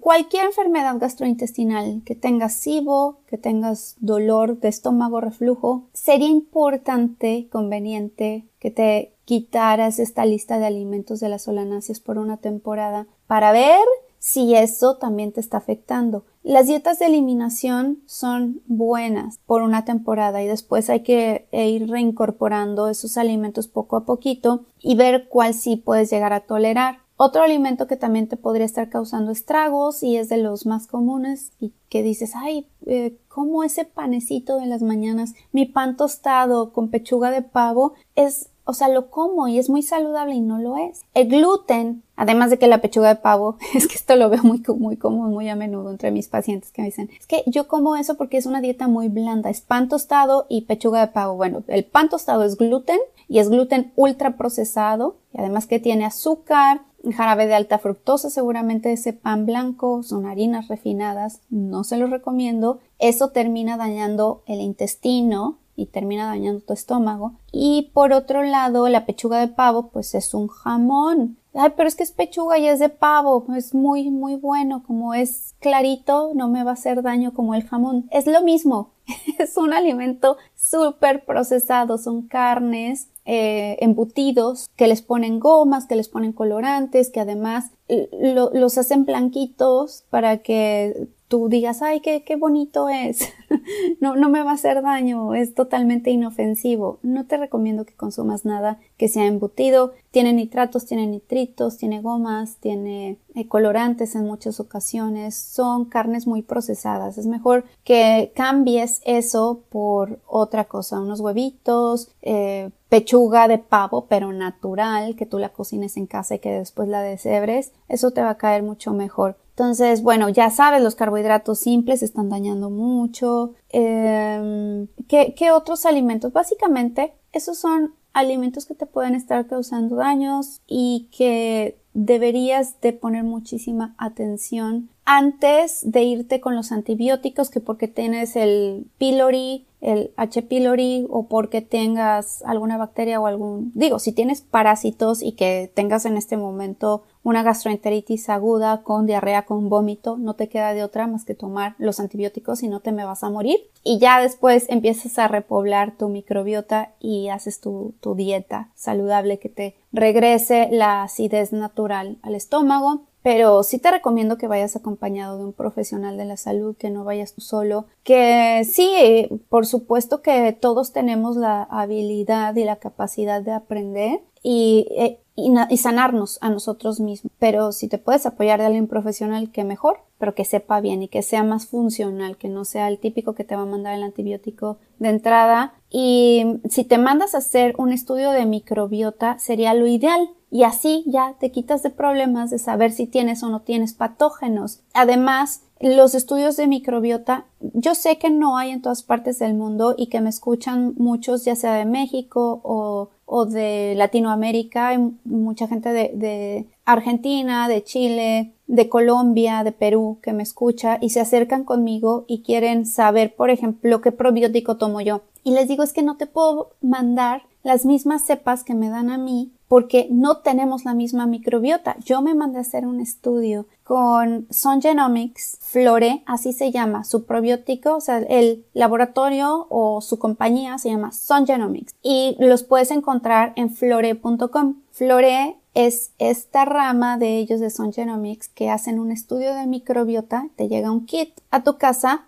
cualquier 0.00 0.46
enfermedad 0.46 0.98
gastrointestinal 0.98 2.02
que 2.04 2.16
tengas 2.16 2.54
SIBO, 2.54 3.20
que 3.26 3.38
tengas 3.38 3.96
dolor 4.00 4.58
de 4.58 4.68
estómago, 4.68 5.20
reflujo, 5.20 5.84
sería 5.92 6.28
importante, 6.28 7.48
conveniente 7.50 8.44
que 8.58 8.70
te 8.70 9.12
quitaras 9.24 9.98
esta 9.98 10.26
lista 10.26 10.58
de 10.58 10.66
alimentos 10.66 11.20
de 11.20 11.28
las 11.28 11.42
solanáceas 11.42 12.00
por 12.00 12.18
una 12.18 12.36
temporada 12.38 13.06
para 13.26 13.52
ver 13.52 13.84
si 14.18 14.56
eso 14.56 14.96
también 14.96 15.30
te 15.30 15.40
está 15.40 15.58
afectando. 15.58 16.24
Las 16.42 16.66
dietas 16.66 16.98
de 16.98 17.06
eliminación 17.06 18.02
son 18.06 18.60
buenas 18.66 19.38
por 19.46 19.62
una 19.62 19.84
temporada 19.84 20.42
y 20.42 20.46
después 20.46 20.90
hay 20.90 21.00
que 21.04 21.46
ir 21.52 21.88
reincorporando 21.88 22.88
esos 22.88 23.16
alimentos 23.16 23.68
poco 23.68 23.96
a 23.96 24.04
poquito 24.04 24.64
y 24.80 24.96
ver 24.96 25.28
cuál 25.28 25.54
sí 25.54 25.76
puedes 25.76 26.10
llegar 26.10 26.32
a 26.32 26.40
tolerar. 26.40 27.05
Otro 27.18 27.42
alimento 27.42 27.86
que 27.86 27.96
también 27.96 28.28
te 28.28 28.36
podría 28.36 28.66
estar 28.66 28.90
causando 28.90 29.32
estragos 29.32 30.02
y 30.02 30.16
es 30.16 30.28
de 30.28 30.36
los 30.36 30.66
más 30.66 30.86
comunes 30.86 31.50
y 31.58 31.72
que 31.88 32.02
dices, 32.02 32.32
ay, 32.34 32.66
eh, 32.84 33.16
como 33.28 33.64
ese 33.64 33.86
panecito 33.86 34.58
de 34.58 34.66
las 34.66 34.82
mañanas, 34.82 35.32
mi 35.50 35.64
pan 35.64 35.96
tostado 35.96 36.72
con 36.72 36.90
pechuga 36.90 37.30
de 37.30 37.40
pavo 37.40 37.94
es, 38.16 38.50
o 38.64 38.74
sea, 38.74 38.88
lo 38.88 39.08
como 39.08 39.48
y 39.48 39.58
es 39.58 39.70
muy 39.70 39.80
saludable 39.80 40.34
y 40.34 40.42
no 40.42 40.58
lo 40.58 40.76
es. 40.76 41.04
El 41.14 41.28
gluten, 41.28 42.02
además 42.16 42.50
de 42.50 42.58
que 42.58 42.66
la 42.66 42.82
pechuga 42.82 43.08
de 43.08 43.16
pavo, 43.16 43.56
es 43.74 43.88
que 43.88 43.94
esto 43.94 44.14
lo 44.16 44.28
veo 44.28 44.42
muy, 44.42 44.62
muy 44.76 44.98
común, 44.98 45.30
muy 45.30 45.48
a 45.48 45.56
menudo 45.56 45.90
entre 45.90 46.10
mis 46.10 46.28
pacientes 46.28 46.70
que 46.70 46.82
me 46.82 46.88
dicen, 46.88 47.08
es 47.18 47.26
que 47.26 47.44
yo 47.46 47.66
como 47.66 47.96
eso 47.96 48.18
porque 48.18 48.36
es 48.36 48.44
una 48.44 48.60
dieta 48.60 48.88
muy 48.88 49.08
blanda, 49.08 49.48
es 49.48 49.62
pan 49.62 49.88
tostado 49.88 50.44
y 50.50 50.62
pechuga 50.62 51.00
de 51.00 51.12
pavo. 51.12 51.36
Bueno, 51.36 51.64
el 51.68 51.86
pan 51.86 52.10
tostado 52.10 52.44
es 52.44 52.58
gluten 52.58 52.98
y 53.26 53.38
es 53.38 53.48
gluten 53.48 53.90
ultra 53.96 54.36
procesado 54.36 55.16
y 55.32 55.40
además 55.40 55.66
que 55.66 55.80
tiene 55.80 56.04
azúcar, 56.04 56.82
jarabe 57.14 57.46
de 57.46 57.54
alta 57.54 57.78
fructosa, 57.78 58.30
seguramente 58.30 58.92
ese 58.92 59.12
pan 59.12 59.46
blanco, 59.46 60.02
son 60.02 60.26
harinas 60.26 60.68
refinadas, 60.68 61.40
no 61.50 61.84
se 61.84 61.96
los 61.96 62.10
recomiendo. 62.10 62.80
Eso 62.98 63.28
termina 63.30 63.76
dañando 63.76 64.42
el 64.46 64.60
intestino 64.60 65.58
y 65.76 65.86
termina 65.86 66.26
dañando 66.26 66.60
tu 66.60 66.72
estómago. 66.72 67.34
Y 67.52 67.90
por 67.92 68.12
otro 68.12 68.42
lado, 68.42 68.88
la 68.88 69.06
pechuga 69.06 69.38
de 69.38 69.48
pavo, 69.48 69.88
pues 69.88 70.14
es 70.14 70.34
un 70.34 70.48
jamón. 70.48 71.36
Ay, 71.54 71.72
pero 71.76 71.88
es 71.88 71.94
que 71.94 72.02
es 72.02 72.12
pechuga 72.12 72.58
y 72.58 72.66
es 72.66 72.78
de 72.78 72.90
pavo, 72.90 73.46
es 73.56 73.74
muy, 73.74 74.10
muy 74.10 74.36
bueno, 74.36 74.82
como 74.86 75.14
es 75.14 75.54
clarito, 75.58 76.32
no 76.34 76.48
me 76.48 76.64
va 76.64 76.72
a 76.72 76.74
hacer 76.74 77.02
daño 77.02 77.32
como 77.32 77.54
el 77.54 77.66
jamón. 77.66 78.08
Es 78.10 78.26
lo 78.26 78.42
mismo, 78.42 78.90
es 79.38 79.56
un 79.56 79.72
alimento 79.72 80.36
súper 80.54 81.24
procesado, 81.24 81.96
son 81.96 82.28
carnes 82.28 83.08
eh, 83.26 83.76
embutidos 83.80 84.68
que 84.76 84.86
les 84.86 85.02
ponen 85.02 85.40
gomas, 85.40 85.86
que 85.86 85.96
les 85.96 86.08
ponen 86.08 86.32
colorantes, 86.32 87.10
que 87.10 87.20
además 87.20 87.70
los 87.88 88.78
hacen 88.78 89.04
blanquitos 89.04 90.04
para 90.10 90.38
que 90.38 91.08
tú 91.28 91.48
digas, 91.48 91.82
ay, 91.82 92.00
qué, 92.00 92.22
qué 92.22 92.36
bonito 92.36 92.88
es, 92.88 93.32
no, 94.00 94.16
no 94.16 94.28
me 94.28 94.42
va 94.42 94.52
a 94.52 94.54
hacer 94.54 94.82
daño, 94.82 95.34
es 95.34 95.54
totalmente 95.54 96.10
inofensivo. 96.10 96.98
No 97.02 97.26
te 97.26 97.36
recomiendo 97.36 97.84
que 97.84 97.94
consumas 97.94 98.44
nada 98.44 98.78
que 98.96 99.08
sea 99.08 99.26
embutido. 99.26 99.92
Tiene 100.10 100.32
nitratos, 100.32 100.86
tiene 100.86 101.06
nitritos, 101.06 101.76
tiene 101.76 102.00
gomas, 102.00 102.56
tiene 102.56 103.18
eh, 103.34 103.48
colorantes 103.48 104.14
en 104.14 104.24
muchas 104.24 104.60
ocasiones. 104.60 105.34
Son 105.34 105.84
carnes 105.84 106.26
muy 106.26 106.42
procesadas. 106.42 107.18
Es 107.18 107.26
mejor 107.26 107.64
que 107.84 108.32
cambies 108.34 109.02
eso 109.04 109.62
por 109.68 110.20
otra 110.26 110.64
cosa, 110.64 111.00
unos 111.00 111.20
huevitos, 111.20 112.10
eh, 112.22 112.70
pechuga 112.88 113.48
de 113.48 113.58
pavo, 113.58 114.06
pero 114.06 114.32
natural, 114.32 115.16
que 115.16 115.26
tú 115.26 115.38
la 115.38 115.50
cocines 115.50 115.96
en 115.96 116.06
casa 116.06 116.36
y 116.36 116.38
que 116.38 116.52
después 116.52 116.88
la 116.88 117.02
deshebres. 117.02 117.72
Eso 117.88 118.12
te 118.12 118.22
va 118.22 118.30
a 118.30 118.38
caer 118.38 118.62
mucho 118.62 118.92
mejor. 118.92 119.36
Entonces, 119.56 120.02
bueno, 120.02 120.28
ya 120.28 120.50
sabes, 120.50 120.82
los 120.82 120.96
carbohidratos 120.96 121.60
simples 121.60 122.02
están 122.02 122.28
dañando 122.28 122.68
mucho. 122.68 123.54
Em, 123.70 124.86
¿qué, 125.08 125.34
¿Qué 125.34 125.50
otros 125.50 125.86
alimentos? 125.86 126.30
Básicamente, 126.30 127.14
esos 127.32 127.58
son 127.58 127.94
alimentos 128.12 128.66
que 128.66 128.74
te 128.74 128.84
pueden 128.84 129.14
estar 129.14 129.46
causando 129.46 129.96
daños 129.96 130.60
y 130.66 131.08
que 131.10 131.78
deberías 131.94 132.82
de 132.82 132.92
poner 132.92 133.24
muchísima 133.24 133.94
atención 133.96 134.90
antes 135.06 135.90
de 135.90 136.02
irte 136.02 136.40
con 136.40 136.54
los 136.54 136.72
antibióticos 136.72 137.48
que 137.48 137.60
porque 137.60 137.88
tienes 137.88 138.36
el 138.36 138.86
pylori 138.98 139.66
el 139.80 140.12
H. 140.16 140.42
pylori 140.42 141.06
o 141.10 141.28
porque 141.28 141.60
tengas 141.60 142.42
alguna 142.44 142.76
bacteria 142.76 143.20
o 143.20 143.26
algún, 143.26 143.70
digo, 143.74 143.98
si 144.00 144.10
tienes 144.10 144.40
parásitos 144.40 145.22
y 145.22 145.32
que 145.32 145.70
tengas 145.74 146.06
en 146.06 146.16
este 146.16 146.36
momento 146.36 147.04
una 147.22 147.42
gastroenteritis 147.42 148.28
aguda 148.28 148.82
con 148.82 149.06
diarrea, 149.06 149.42
con 149.42 149.68
vómito, 149.68 150.16
no 150.16 150.34
te 150.34 150.48
queda 150.48 150.74
de 150.74 150.82
otra 150.82 151.06
más 151.06 151.24
que 151.24 151.34
tomar 151.34 151.74
los 151.78 152.00
antibióticos 152.00 152.62
y 152.62 152.68
no 152.68 152.80
te 152.80 152.90
me 152.90 153.04
vas 153.04 153.22
a 153.22 153.30
morir. 153.30 153.58
Y 153.84 153.98
ya 153.98 154.20
después 154.20 154.66
empiezas 154.68 155.18
a 155.18 155.28
repoblar 155.28 155.96
tu 155.96 156.08
microbiota 156.08 156.92
y 156.98 157.28
haces 157.28 157.60
tu, 157.60 157.94
tu 158.00 158.14
dieta 158.14 158.70
saludable 158.74 159.38
que 159.38 159.48
te 159.48 159.76
regrese 159.92 160.68
la 160.70 161.04
acidez 161.04 161.52
natural 161.52 162.18
al 162.22 162.34
estómago 162.34 163.02
pero 163.26 163.64
sí 163.64 163.80
te 163.80 163.90
recomiendo 163.90 164.38
que 164.38 164.46
vayas 164.46 164.76
acompañado 164.76 165.36
de 165.36 165.44
un 165.46 165.52
profesional 165.52 166.16
de 166.16 166.26
la 166.26 166.36
salud, 166.36 166.76
que 166.76 166.90
no 166.90 167.02
vayas 167.02 167.34
tú 167.34 167.40
solo, 167.40 167.86
que 168.04 168.62
sí, 168.64 169.26
por 169.48 169.66
supuesto 169.66 170.22
que 170.22 170.52
todos 170.52 170.92
tenemos 170.92 171.36
la 171.36 171.64
habilidad 171.64 172.54
y 172.54 172.62
la 172.62 172.76
capacidad 172.76 173.42
de 173.42 173.50
aprender 173.50 174.20
y, 174.44 174.86
eh, 174.96 175.18
y, 175.34 175.76
sanarnos 175.76 176.38
a 176.40 176.50
nosotros 176.50 177.00
mismos, 177.00 177.32
pero 177.40 177.72
si 177.72 177.88
te 177.88 177.98
puedes 177.98 178.26
apoyar 178.26 178.60
de 178.60 178.66
alguien 178.66 178.86
profesional, 178.86 179.50
que 179.50 179.64
mejor, 179.64 179.98
pero 180.18 180.36
que 180.36 180.44
sepa 180.44 180.80
bien 180.80 181.02
y 181.02 181.08
que 181.08 181.22
sea 181.22 181.42
más 181.42 181.66
funcional, 181.66 182.36
que 182.36 182.48
no 182.48 182.64
sea 182.64 182.86
el 182.86 183.00
típico 183.00 183.34
que 183.34 183.42
te 183.42 183.56
va 183.56 183.62
a 183.62 183.66
mandar 183.66 183.94
el 183.94 184.04
antibiótico 184.04 184.78
de 185.00 185.08
entrada. 185.08 185.74
Y 185.90 186.60
si 186.70 186.84
te 186.84 186.96
mandas 186.96 187.34
a 187.34 187.38
hacer 187.38 187.74
un 187.76 187.92
estudio 187.92 188.30
de 188.30 188.46
microbiota, 188.46 189.36
sería 189.40 189.74
lo 189.74 189.88
ideal 189.88 190.30
y 190.56 190.62
así 190.62 191.04
ya 191.06 191.34
te 191.38 191.50
quitas 191.50 191.82
de 191.82 191.90
problemas 191.90 192.48
de 192.48 192.58
saber 192.58 192.90
si 192.90 193.06
tienes 193.06 193.42
o 193.42 193.50
no 193.50 193.60
tienes 193.60 193.92
patógenos. 193.92 194.80
Además, 194.94 195.60
los 195.80 196.14
estudios 196.14 196.56
de 196.56 196.66
microbiota, 196.66 197.44
yo 197.60 197.94
sé 197.94 198.16
que 198.16 198.30
no 198.30 198.56
hay 198.56 198.70
en 198.70 198.80
todas 198.80 199.02
partes 199.02 199.38
del 199.38 199.52
mundo 199.52 199.94
y 199.98 200.06
que 200.06 200.22
me 200.22 200.30
escuchan 200.30 200.94
muchos, 200.96 201.44
ya 201.44 201.56
sea 201.56 201.74
de 201.74 201.84
México 201.84 202.62
o, 202.64 203.44
de 203.44 203.92
Latinoamérica, 203.96 204.88
hay 204.88 205.12
mucha 205.26 205.68
gente 205.68 205.92
de, 205.92 206.12
de 206.14 206.66
Argentina, 206.86 207.68
de 207.68 207.84
Chile, 207.84 208.54
de 208.66 208.88
Colombia, 208.88 209.62
de 209.62 209.72
Perú 209.72 210.20
que 210.22 210.32
me 210.32 210.42
escucha 210.42 210.96
y 211.02 211.10
se 211.10 211.20
acercan 211.20 211.64
conmigo 211.64 212.24
y 212.28 212.40
quieren 212.40 212.86
saber, 212.86 213.34
por 213.34 213.50
ejemplo, 213.50 214.00
qué 214.00 214.10
probiótico 214.10 214.78
tomo 214.78 215.02
yo. 215.02 215.20
Y 215.44 215.50
les 215.50 215.68
digo 215.68 215.82
es 215.82 215.92
que 215.92 216.02
no 216.02 216.16
te 216.16 216.26
puedo 216.26 216.70
mandar 216.80 217.42
las 217.62 217.84
mismas 217.84 218.24
cepas 218.24 218.64
que 218.64 218.74
me 218.74 218.88
dan 218.88 219.10
a 219.10 219.18
mí 219.18 219.52
porque 219.68 220.08
no 220.10 220.38
tenemos 220.38 220.84
la 220.84 220.94
misma 220.94 221.26
microbiota. 221.26 221.96
Yo 222.04 222.22
me 222.22 222.34
mandé 222.34 222.58
a 222.58 222.62
hacer 222.62 222.86
un 222.86 223.00
estudio 223.00 223.66
con 223.82 224.46
Sun 224.50 224.82
Genomics, 224.82 225.58
Flore, 225.60 226.22
así 226.26 226.52
se 226.52 226.72
llama, 226.72 227.04
su 227.04 227.24
probiótico, 227.24 227.96
o 227.96 228.00
sea, 228.00 228.18
el 228.18 228.64
laboratorio 228.74 229.66
o 229.70 230.00
su 230.00 230.18
compañía 230.18 230.78
se 230.78 230.90
llama 230.90 231.12
Sun 231.12 231.46
Genomics 231.46 231.94
y 232.02 232.36
los 232.38 232.64
puedes 232.64 232.90
encontrar 232.90 233.52
en 233.56 233.70
flore.com. 233.70 234.76
Flore 234.90 235.56
es 235.74 236.10
esta 236.18 236.64
rama 236.64 237.18
de 237.18 237.38
ellos 237.38 237.60
de 237.60 237.70
Sun 237.70 237.92
Genomics 237.92 238.48
que 238.48 238.70
hacen 238.70 238.98
un 238.98 239.12
estudio 239.12 239.54
de 239.54 239.66
microbiota, 239.66 240.48
te 240.56 240.68
llega 240.68 240.90
un 240.90 241.04
kit 241.04 241.38
a 241.50 241.62
tu 241.62 241.76
casa 241.76 242.24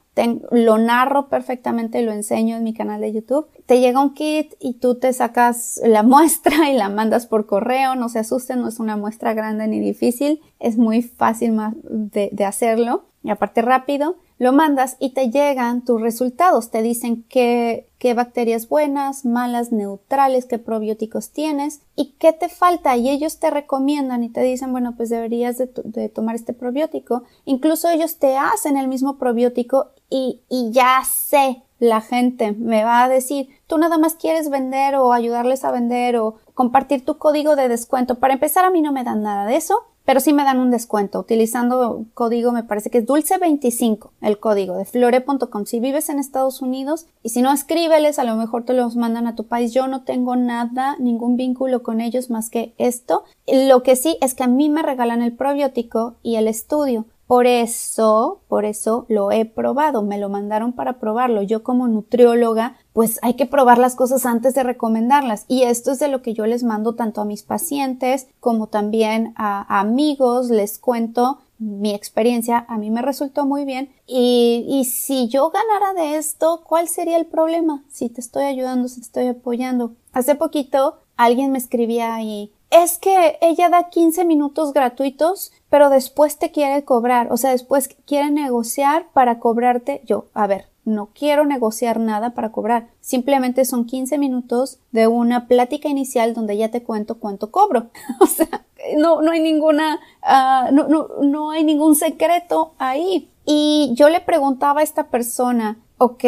lo 0.50 0.78
narro 0.78 1.28
perfectamente 1.28 2.02
lo 2.02 2.12
enseño 2.12 2.56
en 2.56 2.64
mi 2.64 2.74
canal 2.74 3.00
de 3.00 3.12
YouTube. 3.12 3.46
Te 3.66 3.80
llega 3.80 4.00
un 4.00 4.14
kit 4.14 4.54
y 4.60 4.74
tú 4.74 4.96
te 4.96 5.12
sacas 5.12 5.80
la 5.84 6.02
muestra 6.04 6.70
y 6.70 6.76
la 6.76 6.88
mandas 6.88 7.26
por 7.26 7.46
correo. 7.46 7.94
No 7.94 8.08
se 8.08 8.18
asusten, 8.18 8.60
no 8.60 8.68
es 8.68 8.80
una 8.80 8.96
muestra 8.96 9.34
grande 9.34 9.68
ni 9.68 9.80
difícil. 9.80 10.40
Es 10.58 10.76
muy 10.76 11.02
fácil 11.02 11.56
de 11.82 12.44
hacerlo 12.44 13.04
y 13.22 13.30
aparte 13.30 13.62
rápido 13.62 14.16
lo 14.38 14.52
mandas 14.52 14.96
y 15.00 15.10
te 15.10 15.30
llegan 15.30 15.84
tus 15.84 16.00
resultados, 16.00 16.70
te 16.70 16.80
dicen 16.80 17.24
qué, 17.28 17.88
qué 17.98 18.14
bacterias 18.14 18.68
buenas, 18.68 19.24
malas, 19.24 19.72
neutrales, 19.72 20.46
qué 20.46 20.58
probióticos 20.58 21.30
tienes 21.30 21.80
y 21.96 22.14
qué 22.18 22.32
te 22.32 22.48
falta 22.48 22.96
y 22.96 23.10
ellos 23.10 23.40
te 23.40 23.50
recomiendan 23.50 24.22
y 24.22 24.28
te 24.28 24.42
dicen, 24.42 24.70
bueno, 24.70 24.94
pues 24.96 25.10
deberías 25.10 25.58
de, 25.58 26.08
tomar 26.08 26.36
este 26.36 26.52
probiótico. 26.52 27.24
Incluso 27.44 27.88
ellos 27.88 28.18
te 28.18 28.36
hacen 28.36 28.76
el 28.76 28.86
mismo 28.86 29.18
probiótico 29.18 29.90
y, 30.08 30.42
y 30.48 30.70
ya 30.70 31.02
sé, 31.04 31.64
la 31.80 32.00
gente 32.00 32.52
me 32.52 32.84
va 32.84 33.04
a 33.04 33.08
decir, 33.08 33.48
tú 33.66 33.76
nada 33.78 33.98
más 33.98 34.14
quieres 34.14 34.50
vender 34.50 34.94
o 34.94 35.12
ayudarles 35.12 35.64
a 35.64 35.72
vender 35.72 36.16
o 36.16 36.36
compartir 36.54 37.04
tu 37.04 37.18
código 37.18 37.56
de 37.56 37.68
descuento. 37.68 38.16
Para 38.20 38.34
empezar, 38.34 38.64
a 38.64 38.70
mí 38.70 38.82
no 38.82 38.92
me 38.92 39.04
dan 39.04 39.22
nada 39.22 39.46
de 39.46 39.56
eso 39.56 39.84
pero 40.08 40.20
sí 40.20 40.32
me 40.32 40.42
dan 40.42 40.58
un 40.58 40.70
descuento 40.70 41.20
utilizando 41.20 42.06
código, 42.14 42.50
me 42.50 42.64
parece 42.64 42.88
que 42.88 42.96
es 42.96 43.06
dulce25, 43.06 44.08
el 44.22 44.40
código 44.40 44.74
de 44.78 44.86
flore.com. 44.86 45.66
Si 45.66 45.80
vives 45.80 46.08
en 46.08 46.18
Estados 46.18 46.62
Unidos 46.62 47.04
y 47.22 47.28
si 47.28 47.42
no 47.42 47.52
escríbeles, 47.52 48.18
a 48.18 48.24
lo 48.24 48.34
mejor 48.36 48.64
te 48.64 48.72
los 48.72 48.96
mandan 48.96 49.26
a 49.26 49.36
tu 49.36 49.44
país. 49.44 49.74
Yo 49.74 49.86
no 49.86 50.04
tengo 50.04 50.34
nada, 50.34 50.96
ningún 50.98 51.36
vínculo 51.36 51.82
con 51.82 52.00
ellos 52.00 52.30
más 52.30 52.48
que 52.48 52.72
esto. 52.78 53.24
Lo 53.46 53.82
que 53.82 53.96
sí 53.96 54.16
es 54.22 54.32
que 54.32 54.44
a 54.44 54.48
mí 54.48 54.70
me 54.70 54.80
regalan 54.80 55.20
el 55.20 55.36
probiótico 55.36 56.14
y 56.22 56.36
el 56.36 56.48
estudio. 56.48 57.04
Por 57.28 57.46
eso, 57.46 58.40
por 58.48 58.64
eso 58.64 59.04
lo 59.10 59.30
he 59.30 59.44
probado, 59.44 60.02
me 60.02 60.16
lo 60.16 60.30
mandaron 60.30 60.72
para 60.72 60.98
probarlo. 60.98 61.42
Yo 61.42 61.62
como 61.62 61.86
nutrióloga, 61.86 62.78
pues 62.94 63.18
hay 63.20 63.34
que 63.34 63.44
probar 63.44 63.76
las 63.76 63.94
cosas 63.96 64.24
antes 64.24 64.54
de 64.54 64.62
recomendarlas. 64.62 65.44
Y 65.46 65.64
esto 65.64 65.92
es 65.92 65.98
de 65.98 66.08
lo 66.08 66.22
que 66.22 66.32
yo 66.32 66.46
les 66.46 66.64
mando 66.64 66.94
tanto 66.94 67.20
a 67.20 67.26
mis 67.26 67.42
pacientes 67.42 68.28
como 68.40 68.68
también 68.68 69.34
a, 69.36 69.78
amigos, 69.78 70.48
les 70.48 70.78
cuento 70.78 71.40
mi 71.58 71.92
experiencia, 71.92 72.64
a 72.66 72.78
mí 72.78 72.88
me 72.88 73.02
resultó 73.02 73.44
muy 73.44 73.66
bien. 73.66 73.90
Y, 74.06 74.64
y 74.66 74.86
si 74.86 75.28
yo 75.28 75.50
ganara 75.50 75.92
de 76.00 76.16
esto, 76.16 76.62
¿cuál 76.66 76.88
sería 76.88 77.18
el 77.18 77.26
problema? 77.26 77.84
Si 77.90 78.08
te 78.08 78.22
estoy 78.22 78.44
ayudando, 78.44 78.88
si 78.88 79.00
te 79.00 79.06
estoy 79.06 79.26
apoyando. 79.26 79.92
Hace 80.14 80.34
poquito 80.34 81.00
alguien 81.18 81.52
me 81.52 81.58
escribía 81.58 82.14
ahí, 82.14 82.52
es 82.70 82.98
que 82.98 83.38
ella 83.40 83.68
da 83.70 83.88
15 83.88 84.24
minutos 84.24 84.72
gratuitos, 84.72 85.52
pero 85.70 85.90
después 85.90 86.38
te 86.38 86.50
quiere 86.50 86.84
cobrar, 86.84 87.32
o 87.32 87.36
sea, 87.36 87.50
después 87.50 87.88
quiere 88.06 88.30
negociar 88.30 89.06
para 89.12 89.38
cobrarte. 89.38 90.00
Yo, 90.04 90.26
a 90.34 90.46
ver, 90.46 90.66
no 90.84 91.10
quiero 91.12 91.44
negociar 91.44 92.00
nada 92.00 92.30
para 92.30 92.50
cobrar. 92.50 92.88
Simplemente 93.00 93.64
son 93.64 93.84
15 93.84 94.18
minutos 94.18 94.78
de 94.90 95.06
una 95.06 95.46
plática 95.46 95.88
inicial 95.88 96.34
donde 96.34 96.56
ya 96.56 96.70
te 96.70 96.82
cuento 96.82 97.18
cuánto 97.18 97.50
cobro. 97.50 97.88
o 98.20 98.26
sea, 98.26 98.64
no, 98.96 99.20
no 99.22 99.30
hay 99.30 99.40
ninguna, 99.40 100.00
uh, 100.22 100.72
no, 100.72 100.88
no, 100.88 101.08
no 101.22 101.50
hay 101.50 101.64
ningún 101.64 101.94
secreto 101.94 102.72
ahí. 102.78 103.30
Y 103.44 103.92
yo 103.94 104.08
le 104.08 104.20
preguntaba 104.20 104.80
a 104.80 104.84
esta 104.84 105.08
persona, 105.08 105.78
ok, 105.98 106.24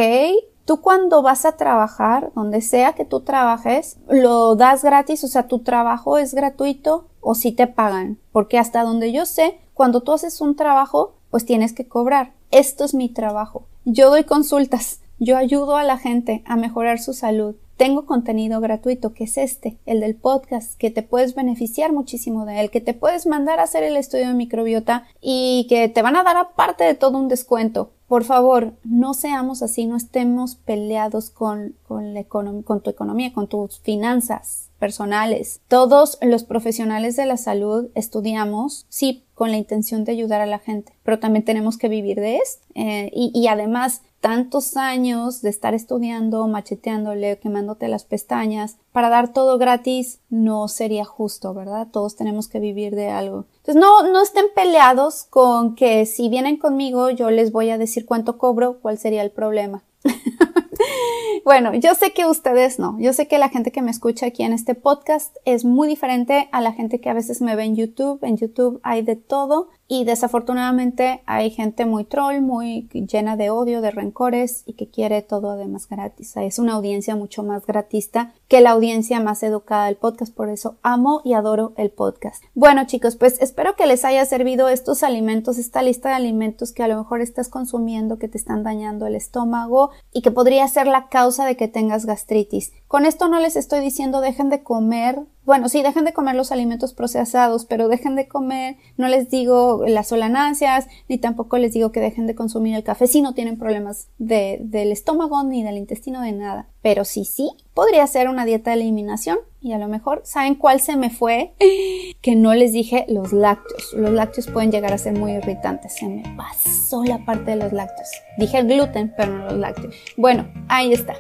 Tú 0.71 0.81
cuando 0.81 1.21
vas 1.21 1.47
a 1.47 1.57
trabajar, 1.57 2.31
donde 2.37 2.61
sea 2.61 2.93
que 2.93 3.05
tú 3.05 3.23
trabajes, 3.23 3.99
lo 4.09 4.55
das 4.55 4.85
gratis, 4.85 5.25
o 5.25 5.27
sea, 5.27 5.49
tu 5.49 5.59
trabajo 5.59 6.17
es 6.17 6.33
gratuito 6.33 7.07
o 7.21 7.35
si 7.35 7.53
te 7.53 7.67
pagan. 7.67 8.19
Porque 8.33 8.59
hasta 8.59 8.83
donde 8.83 9.13
yo 9.13 9.27
sé, 9.27 9.59
cuando 9.75 10.03
tú 10.03 10.13
haces 10.13 10.41
un 10.41 10.57
trabajo, 10.57 11.15
pues 11.31 11.45
tienes 11.45 11.73
que 11.73 11.87
cobrar. 11.87 12.33
Esto 12.51 12.85
es 12.85 12.95
mi 12.95 13.09
trabajo. 13.09 13.67
Yo 13.85 14.11
doy 14.11 14.25
consultas, 14.25 15.01
yo 15.19 15.37
ayudo 15.37 15.77
a 15.77 15.85
la 15.85 15.99
gente 15.99 16.43
a 16.47 16.57
mejorar 16.57 16.99
su 16.99 17.13
salud. 17.13 17.55
Tengo 17.77 18.05
contenido 18.05 18.61
gratuito, 18.61 19.15
que 19.15 19.25
es 19.25 19.39
este, 19.39 19.79
el 19.87 20.01
del 20.01 20.15
podcast, 20.15 20.77
que 20.77 20.91
te 20.91 21.03
puedes 21.03 21.35
beneficiar 21.35 21.93
muchísimo 21.93 22.45
de 22.45 22.61
él, 22.61 22.71
que 22.71 22.83
te 22.83 22.93
puedes 22.93 23.27
mandar 23.27 23.59
a 23.59 23.63
hacer 23.63 23.83
el 23.85 23.97
estudio 23.97 24.29
de 24.29 24.35
microbiota 24.35 25.07
y 25.21 25.67
que 25.69 25.89
te 25.89 26.03
van 26.03 26.17
a 26.17 26.23
dar 26.23 26.37
aparte 26.37 26.85
de 26.85 26.95
todo 26.95 27.17
un 27.17 27.29
descuento. 27.29 27.93
Por 28.11 28.25
favor, 28.25 28.73
no 28.83 29.15
seamos 29.15 29.63
así, 29.63 29.87
no 29.87 29.97
estemos 29.97 30.57
peleados 30.57 31.31
con, 31.31 31.77
con, 31.87 32.13
la 32.13 32.25
con 32.25 32.81
tu 32.83 32.91
economía, 32.91 33.33
con 33.33 33.47
tus 33.47 33.79
finanzas 33.79 34.71
personales. 34.81 35.61
Todos 35.69 36.19
los 36.21 36.43
profesionales 36.43 37.15
de 37.15 37.27
la 37.27 37.37
salud 37.37 37.87
estudiamos, 37.95 38.85
sí, 38.89 39.23
con 39.37 39.53
la 39.53 39.59
intención 39.59 40.03
de 40.03 40.11
ayudar 40.11 40.41
a 40.41 40.47
la 40.47 40.59
gente, 40.59 40.93
pero 41.05 41.21
también 41.21 41.45
tenemos 41.45 41.79
que 41.79 41.89
vivir 41.89 42.19
de 42.19 42.39
esto. 42.39 42.67
Eh, 42.75 43.13
y, 43.15 43.31
y 43.33 43.47
además, 43.47 44.03
tantos 44.21 44.77
años 44.77 45.41
de 45.41 45.51
estar 45.51 45.75
estudiando, 45.75 46.49
macheteándole, 46.49 47.39
quemándote 47.39 47.87
las 47.87 48.03
pestañas, 48.03 48.77
para 48.93 49.09
dar 49.09 49.33
todo 49.33 49.59
gratis 49.59 50.21
no 50.29 50.69
sería 50.69 51.05
justo, 51.05 51.55
¿verdad? 51.55 51.89
Todos 51.91 52.17
tenemos 52.17 52.49
que 52.49 52.61
vivir 52.61 52.95
de 52.95 53.09
algo. 53.09 53.45
Entonces 53.59 53.77
no, 53.77 54.03
no 54.05 54.23
estén 54.23 54.47
peleados 54.55 55.25
con 55.25 55.75
que 55.75 56.07
si 56.07 56.29
vienen 56.29 56.57
conmigo 56.57 57.11
yo 57.11 57.31
les 57.31 57.53
voy 57.53 57.71
a 57.71 57.79
decir 57.79 58.07
cuánto 58.07 58.39
cobro, 58.39 58.79
cuál 58.81 58.99
sería 58.99 59.23
el 59.23 59.31
problema. 59.31 59.83
bueno, 61.45 61.75
yo 61.75 61.95
sé 61.95 62.13
que 62.13 62.27
ustedes 62.27 62.79
no. 62.79 62.99
Yo 62.99 63.13
sé 63.13 63.29
que 63.29 63.39
la 63.39 63.49
gente 63.49 63.73
que 63.73 63.83
me 63.83 63.91
escucha 63.91 64.27
aquí 64.27 64.43
en 64.43 64.53
este 64.53 64.75
podcast 64.75 65.37
es 65.45 65.65
muy 65.65 65.89
diferente 65.89 66.49
a 66.53 66.61
la 66.61 66.73
gente 66.73 67.01
que 67.01 67.11
a 67.11 67.15
veces 67.15 67.41
me 67.41 67.57
ve 67.57 67.65
en 67.65 67.77
YouTube. 67.77 68.19
En 68.23 68.37
YouTube 68.37 68.81
hay 68.83 69.03
de 69.03 69.17
todo 69.17 69.69
y 69.93 70.05
desafortunadamente 70.05 71.23
hay 71.27 71.51
gente 71.51 71.85
muy 71.85 72.05
troll, 72.05 72.41
muy 72.41 72.89
llena 72.93 73.37
de 73.37 73.51
odio, 73.51 73.81
de 73.81 73.91
rencores 73.91 74.63
y 74.65 74.75
que 74.75 74.89
quiere 74.89 75.21
todo 75.23 75.51
además 75.51 75.89
gratis. 75.89 76.37
Es 76.37 76.59
una 76.59 76.75
audiencia 76.75 77.17
mucho 77.17 77.43
más 77.43 77.67
gratista 77.67 78.33
que 78.47 78.61
la 78.61 78.71
audiencia 78.71 79.21
más 79.21 79.43
educada 79.43 79.87
del 79.87 79.97
podcast. 79.97 80.35
Por 80.35 80.49
eso 80.49 80.77
amo 80.83 81.21
y 81.25 81.33
adoro 81.35 81.73
el 81.77 81.91
podcast. 81.91 82.45
Bueno 82.55 82.87
chicos, 82.87 83.17
pues 83.17 83.41
espero 83.41 83.75
que 83.75 83.87
les 83.87 84.05
haya 84.05 84.25
servido 84.25 84.69
estos 84.69 85.03
alimentos, 85.03 85.59
esta 85.59 85.83
lista 85.83 86.11
de 86.11 86.15
alimentos 86.15 86.73
que 86.73 86.85
a 86.85 86.89
lo 86.89 86.97
mejor 86.97 87.21
estás 87.21 87.49
consumiendo, 87.49 88.19
que 88.19 88.29
te 88.29 88.39
están 88.39 88.63
dañando 88.63 89.07
el 89.07 89.17
estómago 89.17 89.90
y 90.13 90.23
que 90.23 90.31
podría 90.31 90.67
ser 90.69 90.87
la 90.87 91.09
causa 91.09 91.47
de 91.47 91.57
que 91.57 91.69
tengas 91.69 92.07
gastritis. 92.07 92.73
Con 92.91 93.07
esto 93.07 93.29
no 93.29 93.39
les 93.39 93.55
estoy 93.55 93.79
diciendo 93.79 94.21
dejen 94.21 94.51
de 94.51 94.65
comer 94.65 95.21
bueno, 95.51 95.69
sí, 95.69 95.83
dejen 95.83 96.05
de 96.05 96.13
comer 96.13 96.37
los 96.37 96.53
alimentos 96.53 96.93
procesados, 96.93 97.65
pero 97.65 97.89
dejen 97.89 98.15
de 98.15 98.29
comer, 98.29 98.77
no 98.97 99.09
les 99.09 99.31
digo 99.31 99.83
las 99.85 100.07
solanáceas, 100.07 100.87
ni 101.09 101.19
tampoco 101.19 101.59
les 101.59 101.73
digo 101.73 101.91
que 101.91 101.99
dejen 101.99 102.29
de 102.29 102.37
consumir 102.37 102.77
el 102.77 102.85
café 102.85 103.09
si 103.09 103.21
no 103.21 103.35
tienen 103.35 103.59
problemas 103.59 104.11
de, 104.19 104.59
del 104.63 104.93
estómago 104.93 105.43
ni 105.43 105.65
del 105.65 105.77
intestino 105.77 106.21
de 106.21 106.31
nada. 106.31 106.69
Pero 106.83 107.05
sí, 107.05 107.25
sí, 107.25 107.51
podría 107.75 108.07
ser 108.07 108.29
una 108.29 108.45
dieta 108.45 108.71
de 108.71 108.77
eliminación 108.77 109.39
y 109.61 109.73
a 109.73 109.79
lo 109.79 109.89
mejor, 109.89 110.21
¿saben 110.25 110.55
cuál 110.55 110.81
se 110.81 110.97
me 110.97 111.11
fue? 111.11 111.53
Que 112.21 112.37
no 112.37 112.53
les 112.55 112.73
dije 112.73 113.07
los 113.09 113.33
lácteos. 113.33 113.95
Los 113.95 114.11
lácteos 114.13 114.47
pueden 114.47 114.71
llegar 114.71 114.93
a 114.93 114.99
ser 114.99 115.19
muy 115.19 115.33
irritantes. 115.33 115.95
Se 115.95 116.07
me 116.07 116.23
pasó 116.37 117.03
la 117.03 117.25
parte 117.25 117.53
de 117.53 117.57
los 117.57 117.73
lácteos. 117.73 118.09
Dije 118.37 118.59
el 118.59 118.69
gluten, 118.69 119.15
pero 119.17 119.33
no 119.33 119.47
los 119.47 119.55
lácteos. 119.55 119.95
Bueno, 120.19 120.47
ahí 120.69 120.93
está 120.93 121.15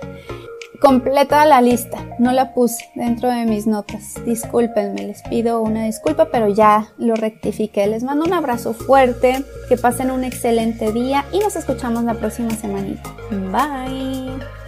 completa 0.80 1.44
la 1.44 1.60
lista. 1.60 1.98
No 2.18 2.32
la 2.32 2.52
puse 2.54 2.90
dentro 2.94 3.28
de 3.30 3.44
mis 3.44 3.66
notas. 3.66 4.14
Discúlpenme, 4.24 5.02
les 5.02 5.22
pido 5.22 5.60
una 5.60 5.84
disculpa, 5.84 6.28
pero 6.30 6.48
ya 6.48 6.88
lo 6.98 7.14
rectifiqué. 7.14 7.86
Les 7.86 8.02
mando 8.02 8.24
un 8.24 8.32
abrazo 8.32 8.72
fuerte, 8.72 9.44
que 9.68 9.76
pasen 9.76 10.10
un 10.10 10.24
excelente 10.24 10.92
día 10.92 11.24
y 11.32 11.38
nos 11.38 11.56
escuchamos 11.56 12.04
la 12.04 12.14
próxima 12.14 12.50
semanita. 12.50 13.10
Bye. 13.30 14.59